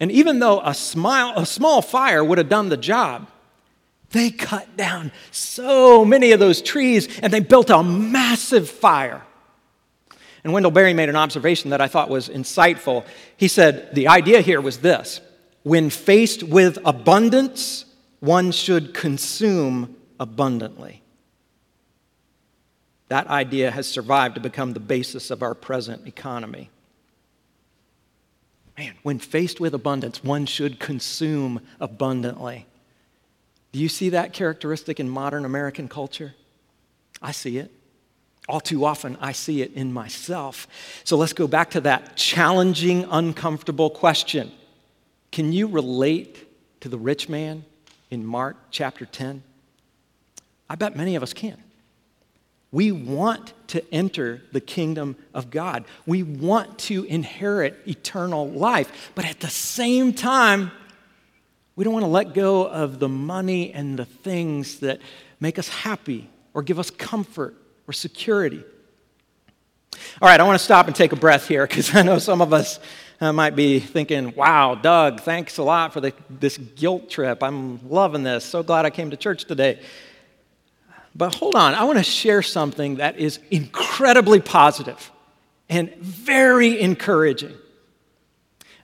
And 0.00 0.10
even 0.10 0.40
though 0.40 0.60
a, 0.60 0.74
smile, 0.74 1.32
a 1.36 1.46
small 1.46 1.82
fire 1.82 2.24
would 2.24 2.38
have 2.38 2.48
done 2.48 2.70
the 2.70 2.76
job, 2.76 3.28
They 4.10 4.30
cut 4.30 4.76
down 4.76 5.12
so 5.30 6.04
many 6.04 6.32
of 6.32 6.40
those 6.40 6.60
trees 6.60 7.20
and 7.20 7.32
they 7.32 7.40
built 7.40 7.70
a 7.70 7.82
massive 7.82 8.68
fire. 8.68 9.22
And 10.42 10.52
Wendell 10.52 10.72
Berry 10.72 10.94
made 10.94 11.08
an 11.08 11.16
observation 11.16 11.70
that 11.70 11.80
I 11.80 11.86
thought 11.86 12.08
was 12.08 12.28
insightful. 12.28 13.04
He 13.36 13.46
said 13.46 13.94
the 13.94 14.08
idea 14.08 14.40
here 14.40 14.60
was 14.60 14.78
this 14.78 15.20
when 15.62 15.90
faced 15.90 16.42
with 16.42 16.78
abundance, 16.84 17.84
one 18.20 18.50
should 18.50 18.94
consume 18.94 19.96
abundantly. 20.18 21.02
That 23.10 23.26
idea 23.26 23.72
has 23.72 23.88
survived 23.88 24.36
to 24.36 24.40
become 24.40 24.72
the 24.72 24.80
basis 24.80 25.32
of 25.32 25.42
our 25.42 25.54
present 25.54 26.06
economy. 26.06 26.70
Man, 28.78 28.94
when 29.02 29.18
faced 29.18 29.58
with 29.58 29.74
abundance, 29.74 30.22
one 30.22 30.46
should 30.46 30.78
consume 30.78 31.60
abundantly. 31.80 32.66
Do 33.72 33.80
you 33.80 33.88
see 33.88 34.10
that 34.10 34.32
characteristic 34.32 35.00
in 35.00 35.10
modern 35.10 35.44
American 35.44 35.88
culture? 35.88 36.34
I 37.20 37.32
see 37.32 37.58
it. 37.58 37.72
All 38.48 38.60
too 38.60 38.84
often, 38.84 39.18
I 39.20 39.32
see 39.32 39.60
it 39.60 39.72
in 39.72 39.92
myself. 39.92 40.68
So 41.02 41.16
let's 41.16 41.32
go 41.32 41.48
back 41.48 41.70
to 41.70 41.80
that 41.80 42.16
challenging, 42.16 43.06
uncomfortable 43.10 43.90
question 43.90 44.52
Can 45.32 45.52
you 45.52 45.66
relate 45.66 46.46
to 46.80 46.88
the 46.88 46.98
rich 46.98 47.28
man 47.28 47.64
in 48.08 48.24
Mark 48.24 48.56
chapter 48.70 49.04
10? 49.04 49.42
I 50.68 50.76
bet 50.76 50.94
many 50.94 51.16
of 51.16 51.24
us 51.24 51.32
can. 51.32 51.60
We 52.72 52.92
want 52.92 53.52
to 53.68 53.82
enter 53.92 54.42
the 54.52 54.60
kingdom 54.60 55.16
of 55.34 55.50
God. 55.50 55.84
We 56.06 56.22
want 56.22 56.78
to 56.80 57.04
inherit 57.04 57.76
eternal 57.86 58.48
life. 58.48 59.10
But 59.14 59.24
at 59.24 59.40
the 59.40 59.50
same 59.50 60.12
time, 60.12 60.70
we 61.74 61.84
don't 61.84 61.92
want 61.92 62.04
to 62.04 62.10
let 62.10 62.34
go 62.34 62.66
of 62.66 62.98
the 62.98 63.08
money 63.08 63.72
and 63.72 63.98
the 63.98 64.04
things 64.04 64.80
that 64.80 65.00
make 65.40 65.58
us 65.58 65.68
happy 65.68 66.28
or 66.54 66.62
give 66.62 66.78
us 66.78 66.90
comfort 66.90 67.56
or 67.88 67.92
security. 67.92 68.62
All 70.22 70.28
right, 70.28 70.38
I 70.38 70.44
want 70.44 70.58
to 70.58 70.64
stop 70.64 70.86
and 70.86 70.94
take 70.94 71.12
a 71.12 71.16
breath 71.16 71.48
here 71.48 71.66
because 71.66 71.94
I 71.94 72.02
know 72.02 72.18
some 72.18 72.40
of 72.40 72.52
us 72.52 72.78
uh, 73.20 73.32
might 73.32 73.56
be 73.56 73.80
thinking, 73.80 74.34
wow, 74.34 74.74
Doug, 74.74 75.20
thanks 75.20 75.58
a 75.58 75.62
lot 75.62 75.92
for 75.92 76.00
the, 76.00 76.12
this 76.28 76.56
guilt 76.56 77.10
trip. 77.10 77.42
I'm 77.42 77.88
loving 77.88 78.22
this. 78.22 78.44
So 78.44 78.62
glad 78.62 78.84
I 78.84 78.90
came 78.90 79.10
to 79.10 79.16
church 79.16 79.44
today. 79.44 79.80
But 81.14 81.34
hold 81.34 81.54
on, 81.54 81.74
I 81.74 81.84
want 81.84 81.98
to 81.98 82.04
share 82.04 82.42
something 82.42 82.96
that 82.96 83.18
is 83.18 83.40
incredibly 83.50 84.40
positive 84.40 85.10
and 85.68 85.94
very 85.96 86.80
encouraging. 86.80 87.54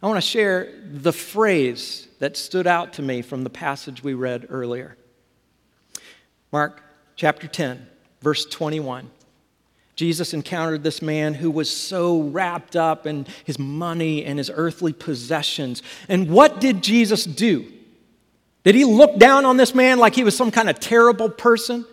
I 0.03 0.07
want 0.07 0.19
to 0.19 0.29
share 0.29 0.73
the 0.85 1.12
phrase 1.12 2.09
that 2.19 2.37
stood 2.37 2.67
out 2.67 2.95
to 2.95 3.03
me 3.03 3.23
from 3.23 3.43
the 3.43 3.51
passage 3.51 4.03
we 4.03 4.15
read 4.15 4.47
earlier. 4.49 4.97
Mark 6.53 6.83
chapter 7.17 7.47
10, 7.47 7.87
verse 8.21 8.47
21. 8.47 9.11
Jesus 9.97 10.35
encountered 10.35 10.83
this 10.83 11.01
man 11.01 11.33
who 11.33 11.51
was 11.51 11.75
so 11.75 12.21
wrapped 12.21 12.77
up 12.77 13.07
in 13.07 13.27
his 13.45 13.59
money 13.59 14.25
and 14.25 14.39
his 14.39 14.51
earthly 14.55 14.93
possessions. 14.93 15.83
And 16.09 16.29
what 16.29 16.61
did 16.61 16.83
Jesus 16.83 17.25
do? 17.25 17.73
Did 18.62 18.75
he 18.75 18.85
look 18.85 19.19
down 19.19 19.47
on 19.47 19.57
this 19.57 19.75
man 19.75 19.99
like 19.99 20.15
he 20.15 20.25
was 20.25 20.37
some 20.37 20.51
kind 20.51 20.69
of 20.69 20.79
terrible 20.79 21.31
person? 21.31 21.87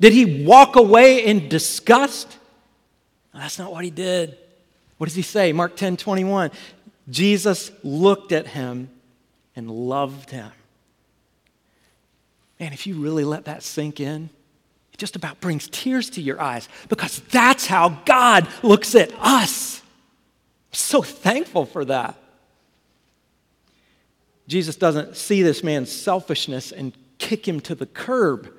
Did 0.00 0.12
he 0.12 0.44
walk 0.44 0.76
away 0.76 1.24
in 1.24 1.48
disgust? 1.48 2.36
that's 3.32 3.58
not 3.58 3.70
what 3.70 3.84
he 3.84 3.90
did. 3.90 4.36
What 4.96 5.06
does 5.06 5.14
he 5.14 5.22
say? 5.22 5.52
Mark 5.52 5.76
10 5.76 5.96
21. 5.96 6.50
Jesus 7.08 7.70
looked 7.82 8.32
at 8.32 8.48
him 8.48 8.90
and 9.56 9.70
loved 9.70 10.30
him. 10.30 10.50
Man, 12.60 12.72
if 12.72 12.86
you 12.86 12.96
really 12.96 13.24
let 13.24 13.44
that 13.44 13.62
sink 13.62 14.00
in, 14.00 14.30
it 14.92 14.98
just 14.98 15.14
about 15.16 15.40
brings 15.40 15.68
tears 15.68 16.10
to 16.10 16.20
your 16.20 16.40
eyes 16.40 16.68
because 16.88 17.20
that's 17.30 17.66
how 17.66 17.90
God 18.04 18.48
looks 18.62 18.94
at 18.94 19.12
us. 19.20 19.80
I'm 19.80 20.74
so 20.74 21.02
thankful 21.02 21.64
for 21.64 21.84
that. 21.84 22.16
Jesus 24.48 24.76
doesn't 24.76 25.16
see 25.16 25.42
this 25.42 25.62
man's 25.62 25.92
selfishness 25.92 26.72
and 26.72 26.92
kick 27.18 27.46
him 27.46 27.60
to 27.60 27.74
the 27.74 27.86
curb. 27.86 28.52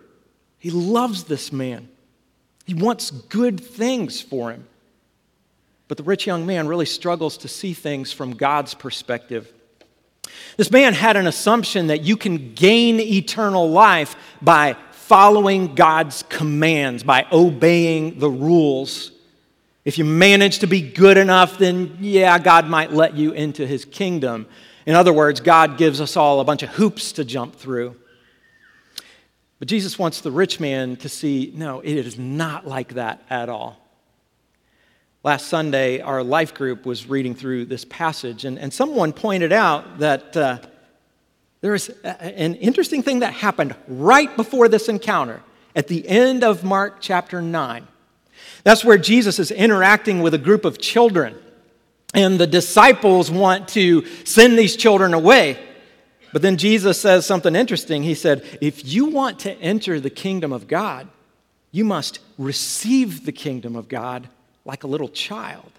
He 0.60 0.72
loves 0.72 1.24
this 1.24 1.52
man. 1.52 1.90
He 2.66 2.74
wants 2.74 3.10
good 3.10 3.60
things 3.60 4.22
for 4.22 4.52
him. 4.52 4.68
But 5.88 5.98
the 5.98 6.04
rich 6.04 6.28
young 6.28 6.46
man 6.46 6.68
really 6.68 6.86
struggles 6.86 7.38
to 7.38 7.48
see 7.48 7.74
things 7.74 8.14
from 8.14 8.36
God's 8.36 8.76
perspective. 8.76 9.52
This 10.58 10.70
man 10.70 10.94
had 10.94 11.18
an 11.18 11.26
assumption 11.26 11.88
that 11.88 12.04
you 12.04 12.16
can 12.16 12.54
gain 12.54 13.00
eternal 13.00 13.70
life 13.72 14.16
by 14.42 14.76
following 14.92 15.74
God's 15.74 16.24
commands, 16.30 17.02
by 17.02 17.26
obeying 17.32 18.20
the 18.20 18.30
rules. 18.30 19.12
If 19.84 19.98
you 19.98 20.06
manage 20.06 20.60
to 20.60 20.68
be 20.68 20.82
good 20.82 21.18
enough, 21.18 21.58
then 21.58 21.98
yeah, 22.00 22.38
God 22.38 22.68
might 22.68 22.94
let 22.94 23.16
you 23.16 23.32
into 23.32 23.66
his 23.66 23.86
kingdom. 23.86 24.46
In 24.86 24.94
other 24.94 25.14
words, 25.14 25.40
God 25.40 25.78
gives 25.78 26.00
us 26.00 26.16
all 26.16 26.40
a 26.40 26.44
bunch 26.44 26.62
of 26.62 26.70
hoops 26.70 27.14
to 27.14 27.26
jump 27.26 27.56
through. 27.56 27.96
But 29.60 29.68
Jesus 29.68 30.00
wants 30.00 30.22
the 30.22 30.32
rich 30.32 30.60
man 30.60 30.96
to 30.98 31.10
see 31.10 31.52
no, 31.54 31.82
it 31.82 31.94
is 31.94 32.18
not 32.18 32.66
like 32.66 32.94
that 32.94 33.22
at 33.30 33.50
all. 33.50 33.78
Last 35.22 35.48
Sunday, 35.48 36.00
our 36.00 36.24
life 36.24 36.54
group 36.54 36.86
was 36.86 37.08
reading 37.08 37.36
through 37.36 37.66
this 37.66 37.84
passage, 37.84 38.46
and, 38.46 38.58
and 38.58 38.74
someone 38.74 39.12
pointed 39.12 39.52
out 39.52 40.00
that 40.00 40.36
uh, 40.38 40.60
there 41.60 41.74
was 41.74 41.90
an 41.90 42.56
interesting 42.56 43.04
thing 43.04 43.20
that 43.20 43.34
happened 43.34 43.76
right 43.90 44.34
before 44.38 44.70
this 44.70 44.88
encounter 44.88 45.44
at 45.76 45.88
the 45.88 46.08
end 46.08 46.46
of 46.46 46.64
Mark 46.64 46.98
chapter 47.02 47.42
9. 47.42 47.86
That's 48.64 48.86
where 48.86 48.98
Jesus 48.98 49.40
is 49.40 49.52
interacting 49.52 50.22
with 50.22 50.34
a 50.34 50.38
group 50.38 50.64
of 50.64 50.78
children, 50.78 51.36
and 52.14 52.40
the 52.40 52.48
disciples 52.48 53.30
want 53.30 53.68
to 53.70 54.06
send 54.24 54.58
these 54.58 54.78
children 54.78 55.14
away. 55.14 55.60
But 56.32 56.42
then 56.42 56.58
Jesus 56.58 57.00
says 57.00 57.26
something 57.26 57.56
interesting. 57.56 58.04
He 58.04 58.16
said, 58.16 58.44
If 58.62 58.86
you 58.86 59.06
want 59.06 59.40
to 59.40 59.54
enter 59.54 60.00
the 60.00 60.10
kingdom 60.10 60.52
of 60.54 60.68
God, 60.68 61.08
you 61.72 61.86
must 61.86 62.20
receive 62.38 63.26
the 63.26 63.32
kingdom 63.32 63.76
of 63.76 63.88
God 63.88 64.30
like 64.66 64.84
a 64.84 64.88
little 64.88 65.10
child. 65.10 65.72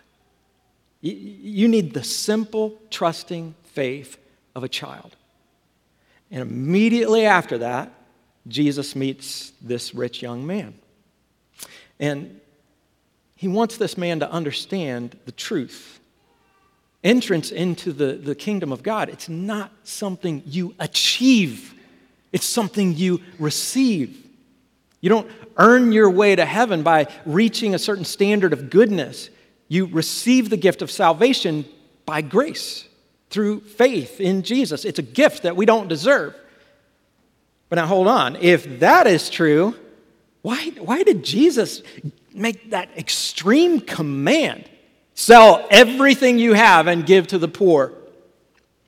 You 1.00 1.68
need 1.68 1.94
the 1.94 2.04
simple, 2.04 2.78
trusting 2.90 3.54
faith 3.64 4.18
of 4.54 4.64
a 4.64 4.68
child. 4.68 5.16
And 6.30 6.42
immediately 6.42 7.24
after 7.24 7.58
that, 7.58 7.92
Jesus 8.46 8.94
meets 8.94 9.52
this 9.62 9.94
rich 9.94 10.22
young 10.22 10.46
man. 10.46 10.74
And 11.98 12.40
he 13.36 13.48
wants 13.48 13.76
this 13.76 13.96
man 13.96 14.20
to 14.20 14.30
understand 14.30 15.16
the 15.24 15.32
truth. 15.32 15.99
Entrance 17.02 17.50
into 17.50 17.92
the, 17.92 18.12
the 18.12 18.34
kingdom 18.34 18.72
of 18.72 18.82
God, 18.82 19.08
it's 19.08 19.28
not 19.28 19.72
something 19.84 20.42
you 20.44 20.74
achieve, 20.78 21.74
it's 22.32 22.44
something 22.44 22.94
you 22.94 23.20
receive. 23.38 24.26
You 25.00 25.08
don't 25.08 25.30
earn 25.56 25.92
your 25.92 26.10
way 26.10 26.36
to 26.36 26.44
heaven 26.44 26.82
by 26.82 27.06
reaching 27.24 27.74
a 27.74 27.78
certain 27.78 28.04
standard 28.04 28.52
of 28.52 28.68
goodness. 28.68 29.30
You 29.68 29.86
receive 29.86 30.50
the 30.50 30.56
gift 30.56 30.82
of 30.82 30.90
salvation 30.90 31.64
by 32.04 32.20
grace 32.20 32.86
through 33.30 33.60
faith 33.60 34.20
in 34.20 34.42
Jesus. 34.42 34.84
It's 34.84 34.98
a 34.98 35.02
gift 35.02 35.44
that 35.44 35.56
we 35.56 35.64
don't 35.64 35.88
deserve. 35.88 36.34
But 37.68 37.76
now 37.76 37.86
hold 37.86 38.08
on. 38.08 38.36
If 38.36 38.80
that 38.80 39.06
is 39.06 39.30
true, 39.30 39.74
why, 40.42 40.70
why 40.78 41.02
did 41.02 41.24
Jesus 41.24 41.82
make 42.34 42.70
that 42.70 42.90
extreme 42.96 43.80
command? 43.80 44.68
Sell 45.20 45.66
everything 45.70 46.38
you 46.38 46.54
have 46.54 46.86
and 46.86 47.04
give 47.04 47.26
to 47.26 47.36
the 47.36 47.46
poor. 47.46 47.92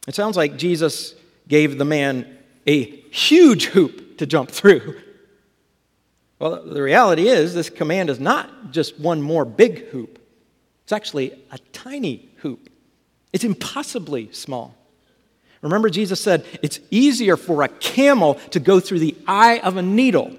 It 0.09 0.15
sounds 0.15 0.35
like 0.35 0.57
Jesus 0.57 1.15
gave 1.47 1.77
the 1.77 1.85
man 1.85 2.39
a 2.67 2.85
huge 2.85 3.67
hoop 3.67 4.17
to 4.17 4.25
jump 4.25 4.51
through. 4.51 4.99
Well, 6.39 6.65
the 6.65 6.83
reality 6.83 7.29
is, 7.29 7.55
this 7.55 7.71
command 7.71 8.11
is 8.11 8.19
not 8.19 8.73
just 8.73 8.99
one 8.99 9.23
more 9.23 9.45
big 9.45 9.87
hoop, 9.91 10.19
it's 10.83 10.91
actually 10.91 11.39
a 11.53 11.59
tiny 11.73 12.31
hoop. 12.39 12.69
It's 13.33 13.45
impossibly 13.45 14.33
small. 14.33 14.75
Remember, 15.61 15.89
Jesus 15.89 16.21
said 16.21 16.45
it's 16.61 16.81
easier 16.91 17.37
for 17.37 17.63
a 17.63 17.69
camel 17.69 18.35
to 18.51 18.59
go 18.59 18.81
through 18.81 18.99
the 18.99 19.17
eye 19.29 19.61
of 19.61 19.77
a 19.77 19.83
needle 19.83 20.37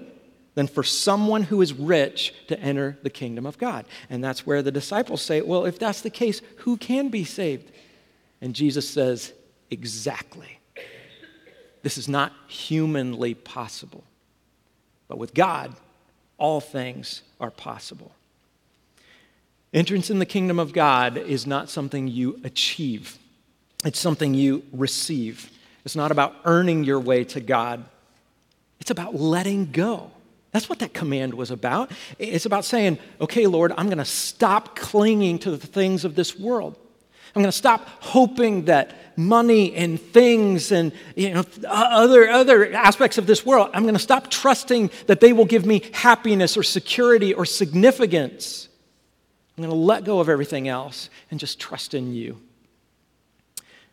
than 0.54 0.66
for 0.66 0.82
someone 0.82 1.42
who 1.42 1.60
is 1.60 1.72
rich 1.72 2.32
to 2.48 2.58
enter 2.60 2.96
the 3.02 3.10
kingdom 3.10 3.44
of 3.44 3.58
God. 3.58 3.86
And 4.08 4.22
that's 4.22 4.46
where 4.46 4.62
the 4.62 4.70
disciples 4.70 5.22
say, 5.22 5.40
Well, 5.40 5.64
if 5.64 5.78
that's 5.78 6.00
the 6.00 6.10
case, 6.10 6.40
who 6.58 6.76
can 6.76 7.08
be 7.08 7.24
saved? 7.24 7.70
And 8.40 8.54
Jesus 8.54 8.88
says, 8.88 9.32
Exactly. 9.70 10.58
This 11.82 11.98
is 11.98 12.08
not 12.08 12.32
humanly 12.46 13.34
possible. 13.34 14.04
But 15.08 15.18
with 15.18 15.34
God, 15.34 15.74
all 16.38 16.60
things 16.60 17.22
are 17.40 17.50
possible. 17.50 18.12
Entrance 19.72 20.08
in 20.08 20.20
the 20.20 20.26
kingdom 20.26 20.58
of 20.58 20.72
God 20.72 21.16
is 21.16 21.46
not 21.46 21.68
something 21.68 22.06
you 22.06 22.40
achieve, 22.44 23.18
it's 23.84 23.98
something 23.98 24.34
you 24.34 24.64
receive. 24.72 25.50
It's 25.84 25.96
not 25.96 26.10
about 26.10 26.34
earning 26.46 26.84
your 26.84 26.98
way 26.98 27.24
to 27.24 27.40
God, 27.40 27.84
It's 28.80 28.90
about 28.90 29.14
letting 29.14 29.70
go. 29.70 30.10
That's 30.54 30.68
what 30.68 30.78
that 30.78 30.94
command 30.94 31.34
was 31.34 31.50
about. 31.50 31.90
It's 32.16 32.46
about 32.46 32.64
saying, 32.64 33.00
okay, 33.20 33.48
Lord, 33.48 33.72
I'm 33.76 33.86
going 33.86 33.98
to 33.98 34.04
stop 34.04 34.76
clinging 34.76 35.40
to 35.40 35.50
the 35.50 35.66
things 35.66 36.04
of 36.04 36.14
this 36.14 36.38
world. 36.38 36.78
I'm 37.34 37.42
going 37.42 37.50
to 37.50 37.58
stop 37.58 37.88
hoping 37.98 38.66
that 38.66 39.18
money 39.18 39.74
and 39.74 40.00
things 40.00 40.70
and 40.70 40.92
you 41.16 41.34
know, 41.34 41.44
other, 41.66 42.30
other 42.30 42.72
aspects 42.72 43.18
of 43.18 43.26
this 43.26 43.44
world, 43.44 43.70
I'm 43.74 43.82
going 43.82 43.96
to 43.96 44.00
stop 44.00 44.30
trusting 44.30 44.92
that 45.08 45.18
they 45.18 45.32
will 45.32 45.44
give 45.44 45.66
me 45.66 45.90
happiness 45.92 46.56
or 46.56 46.62
security 46.62 47.34
or 47.34 47.44
significance. 47.44 48.68
I'm 49.58 49.64
going 49.64 49.74
to 49.74 49.84
let 49.84 50.04
go 50.04 50.20
of 50.20 50.28
everything 50.28 50.68
else 50.68 51.10
and 51.32 51.40
just 51.40 51.58
trust 51.58 51.94
in 51.94 52.14
you. 52.14 52.40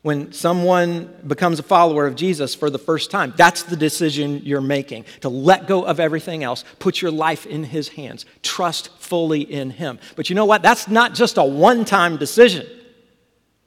When 0.02 0.32
someone 0.32 1.14
becomes 1.28 1.60
a 1.60 1.64
follower 1.64 2.08
of 2.08 2.16
Jesus 2.16 2.56
for 2.56 2.72
the 2.72 2.80
first 2.80 3.12
time, 3.12 3.34
that's 3.38 3.64
the 3.64 3.76
decision 3.76 4.42
you're 4.44 4.60
making 4.60 5.06
to 5.20 5.30
let 5.30 5.68
go 5.68 5.84
of 5.84 6.00
everything 6.00 6.44
else, 6.44 6.64
put 6.80 7.04
your 7.04 7.12
life 7.12 7.46
in 7.46 7.64
His 7.64 7.90
hands, 7.90 8.26
trust 8.42 8.90
fully 8.98 9.42
in 9.42 9.70
Him. 9.70 10.00
But 10.16 10.30
you 10.30 10.36
know 10.36 10.46
what? 10.46 10.64
That's 10.64 10.88
not 10.88 11.14
just 11.14 11.38
a 11.38 11.44
one 11.44 11.86
time 11.86 12.18
decision. 12.18 12.66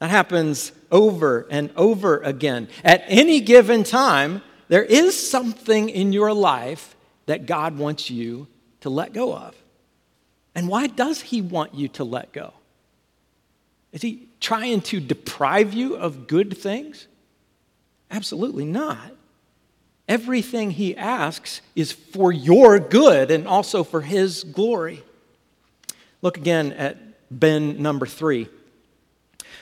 That 0.00 0.10
happens 0.10 0.72
over 0.90 1.46
and 1.50 1.70
over 1.76 2.18
again. 2.18 2.68
At 2.82 3.04
any 3.06 3.40
given 3.40 3.84
time, 3.84 4.42
there 4.66 4.84
is 4.84 5.16
something 5.16 5.88
in 5.88 6.12
your 6.12 6.32
life 6.32 6.96
that 7.26 7.46
God 7.46 7.78
wants 7.78 8.10
you 8.10 8.48
to 8.80 8.90
let 8.90 9.12
go 9.12 9.34
of. 9.34 9.54
And 10.56 10.68
why 10.68 10.88
does 10.88 11.20
He 11.20 11.40
want 11.40 11.74
you 11.74 11.86
to 11.88 12.02
let 12.02 12.32
go? 12.32 12.54
Is 13.92 14.02
He 14.02 14.28
trying 14.44 14.80
to 14.82 15.00
deprive 15.00 15.74
you 15.74 15.96
of 15.96 16.26
good 16.26 16.56
things? 16.56 17.06
Absolutely 18.10 18.64
not. 18.64 19.12
Everything 20.06 20.70
He 20.70 20.96
asks 20.96 21.62
is 21.74 21.92
for 21.92 22.30
your 22.30 22.78
good 22.78 23.30
and 23.30 23.48
also 23.48 23.82
for 23.82 24.02
His 24.02 24.44
glory. 24.44 25.02
Look 26.20 26.36
again 26.36 26.72
at 26.72 26.98
Ben 27.30 27.82
number 27.82 28.06
three 28.06 28.48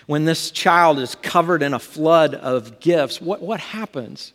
when 0.07 0.25
this 0.25 0.51
child 0.51 0.99
is 0.99 1.14
covered 1.14 1.62
in 1.62 1.75
a 1.75 1.79
flood 1.79 2.35
of 2.35 2.81
gifts, 2.81 3.21
what, 3.21 3.40
what 3.40 3.61
happens? 3.61 4.33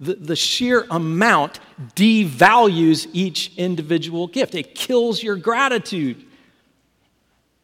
The, 0.00 0.14
the 0.14 0.36
sheer 0.36 0.86
amount 0.90 1.60
devalues 1.94 3.08
each 3.12 3.56
individual 3.56 4.26
gift, 4.26 4.54
it 4.54 4.74
kills 4.74 5.22
your 5.22 5.36
gratitude. 5.36 6.24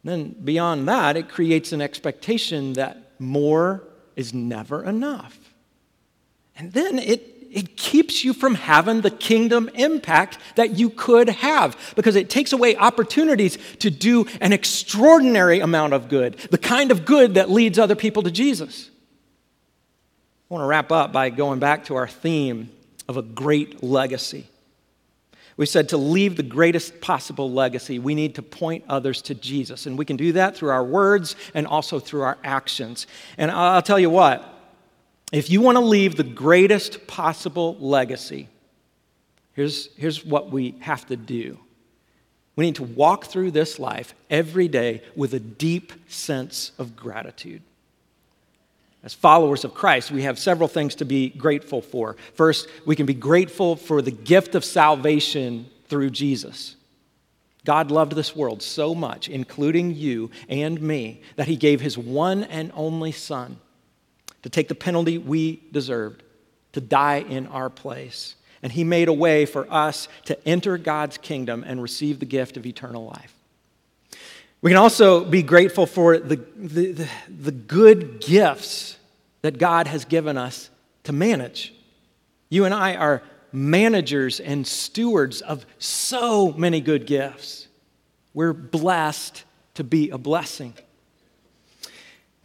Then, 0.03 0.35
beyond 0.43 0.87
that, 0.87 1.15
it 1.15 1.29
creates 1.29 1.71
an 1.71 1.81
expectation 1.81 2.73
that 2.73 3.13
more 3.19 3.83
is 4.15 4.33
never 4.33 4.83
enough. 4.83 5.39
And 6.55 6.73
then 6.73 6.99
it 6.99 7.33
it 7.53 7.77
keeps 7.77 8.23
you 8.23 8.33
from 8.33 8.55
having 8.55 9.01
the 9.01 9.11
kingdom 9.11 9.69
impact 9.75 10.39
that 10.55 10.71
you 10.71 10.89
could 10.89 11.29
have 11.29 11.77
because 11.95 12.15
it 12.15 12.29
takes 12.29 12.51
away 12.51 12.75
opportunities 12.75 13.59
to 13.77 13.91
do 13.91 14.25
an 14.41 14.51
extraordinary 14.51 15.59
amount 15.59 15.93
of 15.93 16.09
good, 16.09 16.35
the 16.49 16.57
kind 16.57 16.91
of 16.91 17.05
good 17.05 17.35
that 17.35 17.51
leads 17.51 17.77
other 17.77 17.95
people 17.95 18.23
to 18.23 18.31
Jesus. 18.31 18.89
I 20.49 20.53
want 20.53 20.63
to 20.63 20.67
wrap 20.67 20.91
up 20.91 21.13
by 21.13 21.29
going 21.29 21.59
back 21.59 21.85
to 21.85 21.95
our 21.95 22.07
theme 22.07 22.71
of 23.07 23.17
a 23.17 23.21
great 23.21 23.83
legacy. 23.83 24.47
We 25.55 25.65
said 25.65 25.89
to 25.89 25.97
leave 25.97 26.35
the 26.35 26.43
greatest 26.43 26.99
possible 26.99 27.51
legacy, 27.51 27.99
we 27.99 28.15
need 28.15 28.35
to 28.35 28.41
point 28.41 28.83
others 28.89 29.21
to 29.23 29.35
Jesus. 29.35 29.85
And 29.85 29.97
we 29.97 30.05
can 30.05 30.17
do 30.17 30.31
that 30.33 30.55
through 30.55 30.69
our 30.69 30.83
words 30.83 31.35
and 31.53 31.67
also 31.67 31.99
through 31.99 32.21
our 32.21 32.37
actions. 32.43 33.05
And 33.37 33.51
I'll 33.51 33.81
tell 33.81 33.99
you 33.99 34.09
what, 34.09 34.49
if 35.31 35.49
you 35.49 35.61
want 35.61 35.77
to 35.77 35.83
leave 35.83 36.15
the 36.15 36.23
greatest 36.23 37.05
possible 37.07 37.77
legacy, 37.79 38.49
here's, 39.53 39.89
here's 39.95 40.25
what 40.25 40.51
we 40.51 40.75
have 40.79 41.05
to 41.07 41.15
do. 41.15 41.59
We 42.55 42.65
need 42.65 42.75
to 42.75 42.83
walk 42.83 43.25
through 43.25 43.51
this 43.51 43.79
life 43.79 44.13
every 44.29 44.67
day 44.67 45.01
with 45.15 45.33
a 45.33 45.39
deep 45.39 45.93
sense 46.07 46.71
of 46.77 46.95
gratitude. 46.95 47.63
As 49.03 49.13
followers 49.13 49.65
of 49.65 49.73
Christ, 49.73 50.11
we 50.11 50.21
have 50.23 50.39
several 50.39 50.69
things 50.69 50.95
to 50.95 51.05
be 51.05 51.29
grateful 51.29 51.81
for. 51.81 52.15
First, 52.35 52.69
we 52.85 52.95
can 52.95 53.05
be 53.05 53.13
grateful 53.13 53.75
for 53.75 54.01
the 54.01 54.11
gift 54.11 54.55
of 54.55 54.63
salvation 54.63 55.69
through 55.87 56.11
Jesus. 56.11 56.77
God 57.65 57.91
loved 57.91 58.13
this 58.13 58.35
world 58.35 58.61
so 58.61 58.95
much, 58.95 59.29
including 59.29 59.93
you 59.93 60.31
and 60.47 60.81
me, 60.81 61.21
that 61.35 61.47
he 61.47 61.55
gave 61.55 61.81
his 61.81 61.97
one 61.97 62.43
and 62.45 62.71
only 62.75 63.11
Son 63.11 63.57
to 64.41 64.49
take 64.49 64.67
the 64.67 64.75
penalty 64.75 65.17
we 65.17 65.61
deserved, 65.71 66.23
to 66.73 66.81
die 66.81 67.25
in 67.27 67.47
our 67.47 67.69
place. 67.69 68.35
And 68.61 68.71
he 68.71 68.83
made 68.83 69.09
a 69.09 69.13
way 69.13 69.45
for 69.45 69.71
us 69.71 70.07
to 70.25 70.47
enter 70.47 70.77
God's 70.77 71.17
kingdom 71.17 71.63
and 71.65 71.81
receive 71.81 72.19
the 72.19 72.25
gift 72.25 72.55
of 72.55 72.65
eternal 72.65 73.05
life. 73.05 73.32
We 74.63 74.69
can 74.69 74.77
also 74.77 75.25
be 75.25 75.43
grateful 75.43 75.85
for 75.85 76.17
the, 76.17 76.37
the, 76.55 76.93
the, 76.93 77.09
the 77.27 77.51
good 77.51 78.21
gifts 78.21 78.97
that 79.41 79.57
God 79.57 79.87
has 79.87 80.05
given 80.05 80.37
us 80.37 80.69
to 81.03 81.11
manage. 81.11 81.73
You 82.47 82.63
and 82.63 82.73
I 82.73 82.95
are 82.95 83.23
managers 83.51 84.39
and 84.39 84.65
stewards 84.65 85.41
of 85.41 85.65
so 85.79 86.53
many 86.53 86.79
good 86.79 87.05
gifts. 87.05 87.67
We're 88.33 88.53
blessed 88.53 89.43
to 89.73 89.83
be 89.83 90.11
a 90.11 90.17
blessing. 90.17 90.75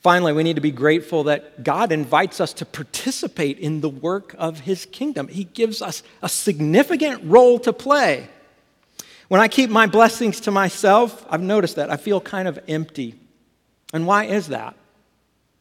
Finally, 0.00 0.32
we 0.32 0.42
need 0.42 0.56
to 0.56 0.60
be 0.60 0.72
grateful 0.72 1.22
that 1.24 1.62
God 1.62 1.92
invites 1.92 2.40
us 2.40 2.52
to 2.54 2.66
participate 2.66 3.60
in 3.60 3.80
the 3.80 3.88
work 3.88 4.34
of 4.38 4.58
His 4.58 4.86
kingdom. 4.86 5.28
He 5.28 5.44
gives 5.44 5.80
us 5.80 6.02
a 6.20 6.28
significant 6.28 7.22
role 7.22 7.60
to 7.60 7.72
play. 7.72 8.28
When 9.28 9.40
I 9.40 9.48
keep 9.48 9.70
my 9.70 9.86
blessings 9.86 10.40
to 10.40 10.50
myself, 10.50 11.24
I've 11.28 11.42
noticed 11.42 11.76
that 11.76 11.90
I 11.90 11.96
feel 11.96 12.20
kind 12.20 12.48
of 12.48 12.58
empty. 12.66 13.14
And 13.92 14.06
why 14.06 14.24
is 14.24 14.48
that? 14.48 14.74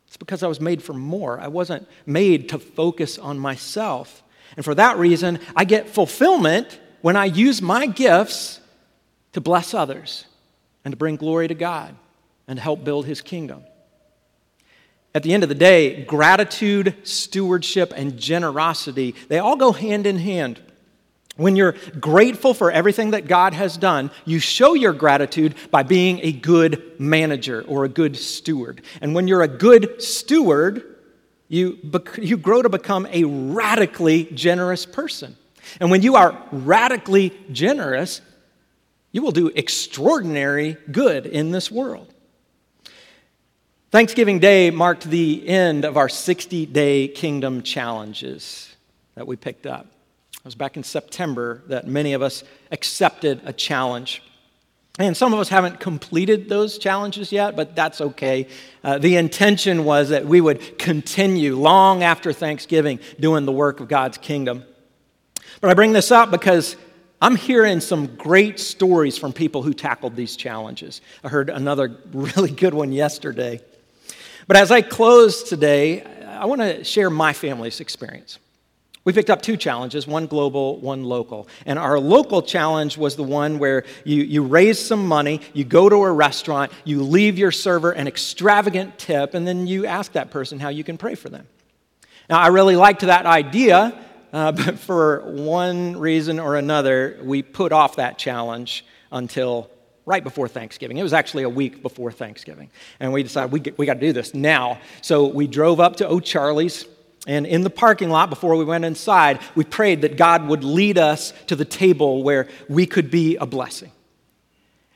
It's 0.07 0.17
because 0.17 0.41
I 0.41 0.47
was 0.47 0.61
made 0.61 0.81
for 0.81 0.93
more. 0.93 1.39
I 1.39 1.49
wasn't 1.49 1.87
made 2.05 2.49
to 2.49 2.59
focus 2.59 3.17
on 3.17 3.37
myself. 3.37 4.23
And 4.55 4.63
for 4.63 4.73
that 4.75 4.97
reason, 4.97 5.39
I 5.55 5.65
get 5.65 5.89
fulfillment 5.89 6.79
when 7.01 7.17
I 7.17 7.25
use 7.25 7.61
my 7.61 7.87
gifts 7.87 8.61
to 9.33 9.41
bless 9.41 9.73
others 9.73 10.25
and 10.85 10.93
to 10.93 10.97
bring 10.97 11.17
glory 11.17 11.49
to 11.49 11.53
God 11.53 11.93
and 12.47 12.57
help 12.57 12.85
build 12.85 13.05
His 13.05 13.21
kingdom. 13.21 13.63
At 15.13 15.23
the 15.23 15.33
end 15.33 15.43
of 15.43 15.49
the 15.49 15.55
day, 15.55 16.03
gratitude, 16.05 16.95
stewardship, 17.03 17.91
and 17.95 18.17
generosity, 18.17 19.15
they 19.27 19.39
all 19.39 19.57
go 19.57 19.73
hand 19.73 20.07
in 20.07 20.17
hand. 20.17 20.61
When 21.37 21.55
you're 21.55 21.75
grateful 21.99 22.53
for 22.53 22.71
everything 22.71 23.11
that 23.11 23.27
God 23.27 23.53
has 23.53 23.77
done, 23.77 24.11
you 24.25 24.39
show 24.39 24.73
your 24.73 24.93
gratitude 24.93 25.55
by 25.71 25.83
being 25.83 26.19
a 26.23 26.31
good 26.31 26.99
manager 26.99 27.63
or 27.67 27.85
a 27.85 27.89
good 27.89 28.17
steward. 28.17 28.81
And 29.01 29.13
when 29.13 29.27
you're 29.27 29.43
a 29.43 29.47
good 29.47 30.01
steward, 30.01 30.83
you, 31.47 31.77
you 32.17 32.37
grow 32.37 32.61
to 32.61 32.69
become 32.69 33.07
a 33.11 33.23
radically 33.23 34.25
generous 34.33 34.85
person. 34.85 35.37
And 35.79 35.91
when 35.91 36.01
you 36.01 36.15
are 36.15 36.37
radically 36.51 37.33
generous, 37.51 38.21
you 39.11 39.21
will 39.21 39.31
do 39.31 39.47
extraordinary 39.47 40.77
good 40.91 41.25
in 41.25 41.51
this 41.51 41.71
world. 41.71 42.13
Thanksgiving 43.91 44.39
Day 44.39 44.69
marked 44.69 45.05
the 45.05 45.47
end 45.47 45.85
of 45.85 45.97
our 45.97 46.09
60 46.09 46.65
day 46.65 47.07
kingdom 47.07 47.61
challenges 47.63 48.75
that 49.15 49.27
we 49.27 49.35
picked 49.35 49.65
up. 49.65 49.87
It 50.47 50.55
was 50.55 50.55
back 50.55 50.77
in 50.77 50.83
September 50.85 51.61
that 51.67 51.89
many 51.89 52.13
of 52.13 52.21
us 52.21 52.41
accepted 52.71 53.41
a 53.43 53.51
challenge. 53.51 54.23
And 54.97 55.17
some 55.17 55.33
of 55.33 55.41
us 55.41 55.49
haven't 55.49 55.81
completed 55.81 56.47
those 56.47 56.77
challenges 56.77 57.33
yet, 57.33 57.57
but 57.57 57.75
that's 57.75 57.99
okay. 57.99 58.47
Uh, 58.81 58.97
the 58.97 59.17
intention 59.17 59.83
was 59.83 60.07
that 60.07 60.25
we 60.25 60.39
would 60.39 60.79
continue 60.79 61.57
long 61.57 62.01
after 62.01 62.31
Thanksgiving 62.31 63.01
doing 63.19 63.43
the 63.43 63.51
work 63.51 63.81
of 63.81 63.89
God's 63.89 64.17
kingdom. 64.17 64.63
But 65.59 65.69
I 65.69 65.73
bring 65.73 65.91
this 65.91 66.13
up 66.13 66.31
because 66.31 66.77
I'm 67.21 67.35
hearing 67.35 67.81
some 67.81 68.15
great 68.15 68.57
stories 68.57 69.17
from 69.17 69.33
people 69.33 69.63
who 69.63 69.73
tackled 69.73 70.15
these 70.15 70.37
challenges. 70.37 71.01
I 71.25 71.27
heard 71.27 71.49
another 71.49 71.97
really 72.13 72.51
good 72.51 72.73
one 72.73 72.93
yesterday. 72.93 73.59
But 74.47 74.55
as 74.55 74.71
I 74.71 74.81
close 74.81 75.43
today, 75.43 76.03
I 76.03 76.45
want 76.45 76.61
to 76.61 76.85
share 76.85 77.09
my 77.09 77.33
family's 77.33 77.81
experience. 77.81 78.39
We 79.07 79.13
picked 79.13 79.29
up 79.29 79.41
two 79.41 79.55
challenges, 79.55 80.05
one 80.05 80.27
global, 80.27 80.81
one 80.81 81.05
local. 81.05 81.47
And 81.65 81.79
our 81.79 81.97
local 81.97 82.41
challenge 82.41 82.97
was 82.97 83.15
the 83.15 83.23
one 83.23 83.57
where 83.57 83.85
you, 84.03 84.21
you 84.21 84.43
raise 84.43 84.85
some 84.85 85.07
money, 85.07 85.39
you 85.53 85.63
go 85.63 85.87
to 85.87 85.95
a 85.95 86.11
restaurant, 86.11 86.73
you 86.83 87.01
leave 87.01 87.37
your 87.37 87.53
server 87.53 87.91
an 87.91 88.09
extravagant 88.09 88.99
tip, 88.99 89.33
and 89.33 89.47
then 89.47 89.65
you 89.65 89.85
ask 89.85 90.11
that 90.11 90.29
person 90.29 90.59
how 90.59 90.67
you 90.67 90.83
can 90.83 90.97
pray 90.97 91.15
for 91.15 91.29
them. 91.29 91.47
Now, 92.29 92.39
I 92.39 92.47
really 92.47 92.75
liked 92.75 92.99
that 92.99 93.25
idea, 93.25 93.97
uh, 94.33 94.51
but 94.65 94.77
for 94.77 95.21
one 95.21 95.95
reason 95.95 96.37
or 96.37 96.57
another, 96.57 97.17
we 97.23 97.43
put 97.43 97.71
off 97.71 97.95
that 97.95 98.17
challenge 98.17 98.85
until 99.09 99.71
right 100.05 100.21
before 100.21 100.49
Thanksgiving. 100.49 100.97
It 100.97 101.03
was 101.03 101.13
actually 101.13 101.43
a 101.43 101.49
week 101.49 101.81
before 101.81 102.11
Thanksgiving. 102.11 102.69
And 102.99 103.13
we 103.13 103.23
decided 103.23 103.53
we, 103.53 103.63
we 103.77 103.85
got 103.85 103.93
to 103.93 103.99
do 104.01 104.11
this 104.11 104.33
now. 104.33 104.79
So 105.01 105.27
we 105.27 105.47
drove 105.47 105.79
up 105.79 105.95
to 105.97 106.09
O'Charley's 106.09 106.85
And 107.27 107.45
in 107.45 107.61
the 107.61 107.69
parking 107.69 108.09
lot, 108.09 108.29
before 108.29 108.55
we 108.55 108.63
went 108.63 108.85
inside, 108.85 109.41
we 109.53 109.65
prayed 109.65 110.01
that 110.01 110.15
God 110.15 110.47
would 110.47 110.63
lead 110.63 110.97
us 110.97 111.33
to 111.47 111.57
the 111.57 111.65
table 111.65 112.23
where 112.23 112.47
we 112.69 112.85
could 112.85 113.11
be 113.11 113.35
a 113.35 113.45
blessing. 113.45 113.91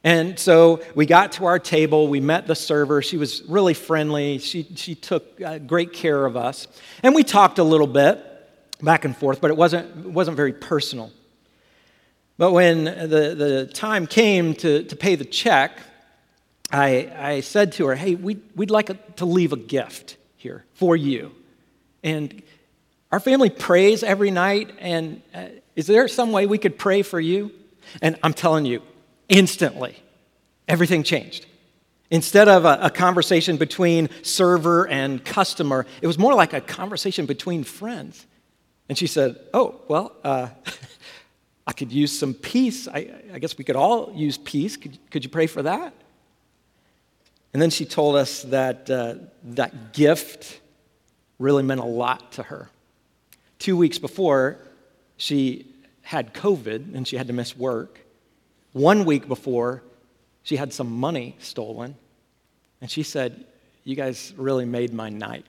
And 0.03 0.39
so 0.39 0.81
we 0.95 1.05
got 1.05 1.33
to 1.33 1.45
our 1.45 1.59
table, 1.59 2.07
we 2.07 2.21
met 2.21 2.47
the 2.47 2.55
server. 2.55 3.01
She 3.01 3.17
was 3.17 3.43
really 3.43 3.75
friendly, 3.75 4.39
she, 4.39 4.65
she 4.75 4.95
took 4.95 5.39
uh, 5.41 5.59
great 5.59 5.93
care 5.93 6.25
of 6.25 6.35
us. 6.35 6.67
And 7.03 7.13
we 7.13 7.23
talked 7.23 7.59
a 7.59 7.63
little 7.63 7.85
bit 7.85 8.25
back 8.81 9.05
and 9.05 9.15
forth, 9.15 9.41
but 9.41 9.51
it 9.51 9.57
wasn't, 9.57 10.05
it 10.05 10.11
wasn't 10.11 10.37
very 10.37 10.53
personal. 10.53 11.11
But 12.37 12.53
when 12.53 12.85
the, 12.85 13.35
the 13.35 13.69
time 13.71 14.07
came 14.07 14.55
to, 14.55 14.83
to 14.83 14.95
pay 14.95 15.15
the 15.15 15.25
check, 15.25 15.77
I, 16.71 17.11
I 17.15 17.41
said 17.41 17.73
to 17.73 17.87
her, 17.87 17.95
Hey, 17.95 18.15
we'd, 18.15 18.41
we'd 18.55 18.71
like 18.71 19.17
to 19.17 19.25
leave 19.25 19.53
a 19.53 19.57
gift 19.57 20.15
here 20.37 20.63
for 20.73 20.95
you. 20.95 21.31
And 22.03 22.41
our 23.11 23.19
family 23.19 23.49
prays 23.49 24.03
every 24.03 24.31
night, 24.31 24.71
and 24.79 25.21
uh, 25.33 25.45
is 25.75 25.87
there 25.87 26.07
some 26.07 26.31
way 26.31 26.45
we 26.45 26.57
could 26.57 26.77
pray 26.77 27.01
for 27.01 27.19
you? 27.19 27.51
And 28.01 28.17
I'm 28.23 28.33
telling 28.33 28.65
you, 28.65 28.81
instantly, 29.27 30.01
everything 30.67 31.03
changed. 31.03 31.45
Instead 32.09 32.47
of 32.47 32.65
a, 32.65 32.79
a, 32.83 32.89
conversation 32.89 33.57
between 33.57 34.09
server 34.21 34.87
and 34.87 35.23
customer, 35.23 35.85
it 36.01 36.07
was 36.07 36.17
more 36.17 36.33
like 36.33 36.53
a 36.53 36.59
conversation 36.59 37.25
between 37.25 37.63
friends. 37.63 38.25
And 38.89 38.97
she 38.97 39.07
said, 39.07 39.39
Oh, 39.53 39.81
well, 39.87 40.13
uh, 40.23 40.49
I 41.67 41.73
could 41.73 41.91
use 41.91 42.17
some 42.17 42.33
peace. 42.33 42.87
I, 42.87 43.13
I, 43.33 43.39
guess 43.39 43.57
we 43.57 43.63
could 43.63 43.77
all 43.77 44.11
use 44.13 44.37
peace. 44.37 44.75
Could, 44.75 44.97
could 45.09 45.23
you 45.23 45.29
pray 45.29 45.47
for 45.47 45.61
that? 45.61 45.93
And 47.53 47.61
then 47.61 47.69
she 47.69 47.85
told 47.85 48.15
us 48.15 48.43
that 48.43 48.89
uh, 48.89 49.15
that 49.43 49.93
gift 49.93 50.60
really 51.41 51.63
meant 51.63 51.81
a 51.81 51.85
lot 51.85 52.33
to 52.33 52.43
her. 52.43 52.69
Two 53.59 53.75
weeks 53.75 53.97
before, 53.97 54.57
she 55.17 55.67
had 56.01 56.33
COVID 56.33 56.95
and 56.95 57.07
she 57.07 57.17
had 57.17 57.27
to 57.27 57.33
miss 57.33 57.55
work. 57.55 57.99
One 58.73 59.05
week 59.05 59.27
before, 59.27 59.83
she 60.43 60.55
had 60.55 60.73
some 60.73 60.91
money 60.91 61.35
stolen. 61.39 61.95
And 62.79 62.89
she 62.89 63.03
said, 63.03 63.45
You 63.83 63.95
guys 63.95 64.33
really 64.37 64.65
made 64.65 64.93
my 64.93 65.09
night. 65.09 65.45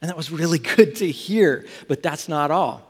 And 0.00 0.08
that 0.08 0.16
was 0.16 0.30
really 0.30 0.58
good 0.76 0.96
to 0.96 1.10
hear, 1.10 1.66
but 1.88 2.02
that's 2.02 2.28
not 2.28 2.50
all. 2.50 2.82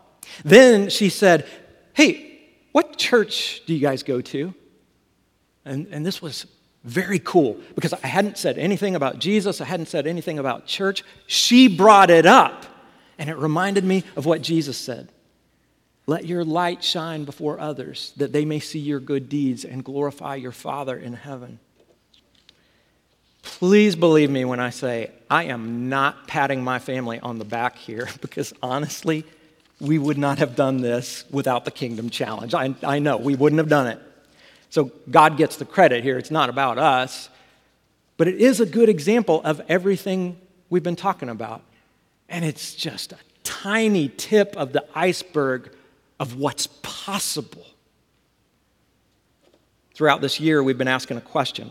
Then 0.45 0.89
she 0.89 1.09
said, 1.09 1.47
Hey, 1.93 2.41
what 2.73 2.97
church 2.97 3.63
do 3.67 3.75
you 3.75 3.81
guys 3.81 4.03
go 4.03 4.21
to? 4.21 4.55
And, 5.65 5.87
and 5.91 6.05
this 6.05 6.21
was 6.21 6.47
very 6.85 7.19
cool 7.19 7.59
because 7.75 7.93
I 7.95 8.07
hadn't 8.07 8.39
said 8.39 8.59
anything 8.59 8.95
about 8.95 9.19
Jesus, 9.19 9.61
I 9.61 9.65
hadn't 9.65 9.87
said 9.87 10.07
anything 10.07 10.39
about 10.39 10.67
church. 10.67 11.03
She 11.27 11.67
brought 11.67 12.11
it 12.11 12.27
up, 12.27 12.67
and 13.19 13.31
it 13.31 13.37
reminded 13.37 13.85
me 13.85 14.05
of 14.17 14.27
what 14.27 14.43
Jesus 14.43 14.77
said. 14.77 15.09
Let 16.07 16.27
your 16.27 16.45
light 16.45 16.85
shine 16.85 17.25
before 17.25 17.59
others, 17.59 18.13
that 18.19 18.33
they 18.33 18.45
may 18.45 18.61
see 18.61 18.79
your 18.79 19.01
good 19.01 19.31
deeds 19.31 19.65
and 19.65 19.83
glorify 19.83 20.35
your 20.35 20.53
Father 20.53 20.97
in 20.97 21.15
heaven. 21.15 21.59
Please 23.43 23.97
believe 23.97 24.31
me 24.31 24.45
when 24.45 24.61
I 24.61 24.71
say 24.71 25.11
I 25.31 25.45
am 25.45 25.89
not 25.89 26.27
patting 26.27 26.63
my 26.63 26.79
family 26.79 27.21
on 27.21 27.39
the 27.39 27.45
back 27.45 27.77
here 27.79 28.09
because 28.21 28.53
honestly, 28.63 29.25
we 29.81 29.99
would 29.99 30.19
not 30.19 30.39
have 30.39 30.55
done 30.57 30.81
this 30.81 31.25
without 31.31 31.65
the 31.65 31.71
Kingdom 31.71 32.11
Challenge. 32.11 32.55
I, 32.55 32.75
I 32.83 32.99
know 32.99 33.17
we 33.17 33.35
wouldn't 33.35 33.59
have 33.59 33.69
done 33.69 33.87
it. 33.87 34.01
So 34.75 34.91
God 35.09 35.37
gets 35.37 35.55
the 35.55 35.65
credit 35.65 36.03
here. 36.03 36.19
It's 36.19 36.33
not 36.33 36.49
about 36.49 36.79
us, 36.79 37.29
but 38.17 38.27
it 38.27 38.41
is 38.41 38.59
a 38.59 38.67
good 38.67 38.89
example 38.89 39.41
of 39.45 39.63
everything 39.69 40.37
we've 40.69 40.83
been 40.83 40.97
talking 40.97 41.29
about. 41.29 41.63
And 42.29 42.45
it's 42.45 42.75
just 42.75 43.13
a 43.13 43.19
tiny 43.45 44.09
tip 44.09 44.57
of 44.57 44.73
the 44.73 44.85
iceberg 44.93 45.73
of 46.19 46.41
what's 46.41 46.67
possible. 46.83 47.65
Throughout 49.95 50.21
this 50.21 50.41
year, 50.41 50.61
we've 50.61 50.77
been 50.77 50.89
asking 50.89 51.19
a 51.19 51.21
question. 51.21 51.71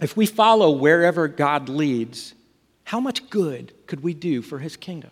If 0.00 0.16
we 0.16 0.24
follow 0.24 0.70
wherever 0.70 1.28
God 1.28 1.68
leads, 1.68 2.32
how 2.84 3.00
much 3.00 3.28
good 3.28 3.74
could 3.86 4.02
we 4.02 4.14
do 4.14 4.40
for 4.40 4.60
his 4.60 4.78
kingdom? 4.78 5.10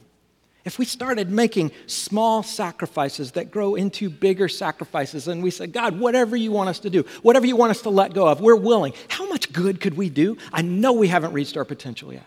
If 0.69 0.79
we 0.79 0.85
started 0.85 1.31
making 1.31 1.71
small 1.87 2.43
sacrifices 2.43 3.33
that 3.33 3.51
grow 3.51 3.75
into 3.75 4.11
bigger 4.11 4.51
sacrifices, 4.51 5.27
and 5.27 5.43
we 5.43 5.51
said, 5.51 5.73
God, 5.73 5.99
whatever 5.99 6.37
you 6.37 6.53
want 6.53 6.69
us 6.69 6.79
to 6.81 6.91
do, 6.91 7.07
whatever 7.23 7.47
you 7.47 7.57
want 7.57 7.71
us 7.71 7.81
to 7.83 7.89
let 7.89 8.13
go 8.13 8.29
of, 8.29 8.43
we're 8.43 8.55
willing, 8.55 8.93
how 9.09 9.27
much 9.31 9.51
good 9.51 9.81
could 9.81 9.97
we 9.97 10.11
do? 10.11 10.37
I 10.53 10.61
know 10.61 10.93
we 10.93 11.09
haven't 11.09 11.33
reached 11.33 11.57
our 11.57 11.65
potential 11.65 12.13
yet. 12.13 12.27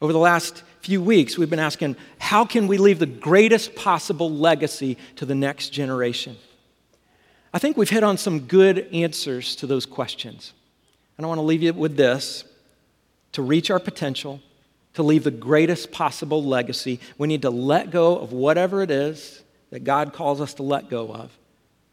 Over 0.00 0.14
the 0.14 0.18
last 0.18 0.62
few 0.80 1.02
weeks, 1.02 1.36
we've 1.36 1.50
been 1.50 1.58
asking, 1.58 1.96
how 2.18 2.46
can 2.46 2.66
we 2.66 2.78
leave 2.78 2.98
the 2.98 3.04
greatest 3.04 3.74
possible 3.74 4.30
legacy 4.30 4.96
to 5.16 5.26
the 5.26 5.34
next 5.34 5.68
generation? 5.68 6.38
I 7.52 7.58
think 7.58 7.76
we've 7.76 7.90
hit 7.90 8.04
on 8.04 8.16
some 8.16 8.40
good 8.40 8.88
answers 8.90 9.54
to 9.56 9.66
those 9.66 9.84
questions. 9.84 10.54
And 11.18 11.26
I 11.26 11.28
want 11.28 11.40
to 11.40 11.42
leave 11.42 11.62
you 11.62 11.74
with 11.74 11.98
this 11.98 12.44
to 13.32 13.42
reach 13.42 13.70
our 13.70 13.78
potential, 13.78 14.40
to 14.94 15.02
leave 15.02 15.24
the 15.24 15.30
greatest 15.30 15.90
possible 15.90 16.44
legacy, 16.44 17.00
we 17.18 17.28
need 17.28 17.42
to 17.42 17.50
let 17.50 17.90
go 17.90 18.18
of 18.18 18.32
whatever 18.32 18.82
it 18.82 18.90
is 18.90 19.42
that 19.70 19.84
God 19.84 20.12
calls 20.12 20.40
us 20.40 20.54
to 20.54 20.62
let 20.62 20.90
go 20.90 21.12
of 21.12 21.36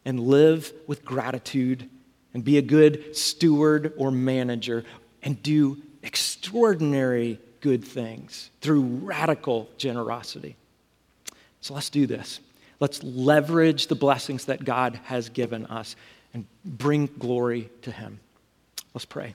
and 0.04 0.20
live 0.20 0.72
with 0.86 1.04
gratitude 1.04 1.88
and 2.34 2.44
be 2.44 2.58
a 2.58 2.62
good 2.62 3.16
steward 3.16 3.92
or 3.96 4.10
manager 4.10 4.84
and 5.22 5.42
do 5.42 5.78
extraordinary 6.02 7.38
good 7.60 7.84
things 7.84 8.50
through 8.60 8.82
radical 8.82 9.68
generosity. 9.76 10.56
So 11.60 11.74
let's 11.74 11.90
do 11.90 12.06
this. 12.06 12.40
Let's 12.78 13.02
leverage 13.02 13.88
the 13.88 13.94
blessings 13.94 14.46
that 14.46 14.64
God 14.64 14.98
has 15.04 15.28
given 15.28 15.66
us 15.66 15.96
and 16.32 16.46
bring 16.64 17.06
glory 17.18 17.68
to 17.82 17.90
Him. 17.90 18.20
Let's 18.94 19.04
pray. 19.04 19.34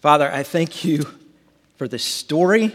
Father, 0.00 0.30
I 0.30 0.42
thank 0.42 0.84
you 0.84 1.06
for 1.76 1.88
this 1.88 2.04
story. 2.04 2.72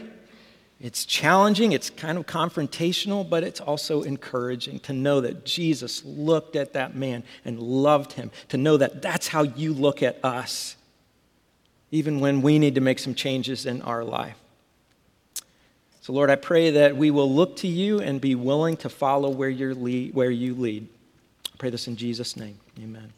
It's 0.80 1.06
challenging, 1.06 1.74
it's 1.74 1.92
kind 1.92 2.18
of 2.18 2.26
confrontational, 2.26 3.30
but 3.30 3.44
it's 3.44 3.62
also 3.62 4.02
encouraging 4.02 4.80
to 4.80 4.94
know 4.94 5.22
that 5.22 5.46
Jesus 5.46 6.04
looked 6.04 6.56
at 6.56 6.74
that 6.74 6.96
man 6.96 7.24
and 7.46 7.60
loved 7.60 8.14
him, 8.14 8.32
to 8.50 8.58
know 8.58 8.78
that 8.78 9.02
that's 9.02 9.28
how 9.28 9.44
you 9.44 9.74
look 9.74 10.02
at 10.02 10.24
us, 10.26 10.76
even 11.92 12.20
when 12.20 12.42
we 12.42 12.58
need 12.58 12.74
to 12.76 12.82
make 12.82 12.98
some 12.98 13.14
changes 13.14 13.68
in 13.68 13.84
our 13.84 14.04
life. 14.04 14.38
So, 16.02 16.14
Lord, 16.14 16.32
I 16.32 16.36
pray 16.36 16.72
that 16.72 16.98
we 16.98 17.12
will 17.12 17.32
look 17.32 17.58
to 17.58 17.68
you 17.68 18.00
and 18.00 18.20
be 18.20 18.34
willing 18.34 18.76
to 18.78 18.90
follow 18.90 19.30
where, 19.30 19.50
you 19.50 19.76
lead, 19.76 20.16
where 20.16 20.32
you 20.32 20.56
lead. 20.56 20.88
I 21.46 21.58
pray 21.60 21.70
this 21.70 21.88
in 21.88 21.96
Jesus' 21.96 22.36
name. 22.36 22.58
Amen. 22.82 23.14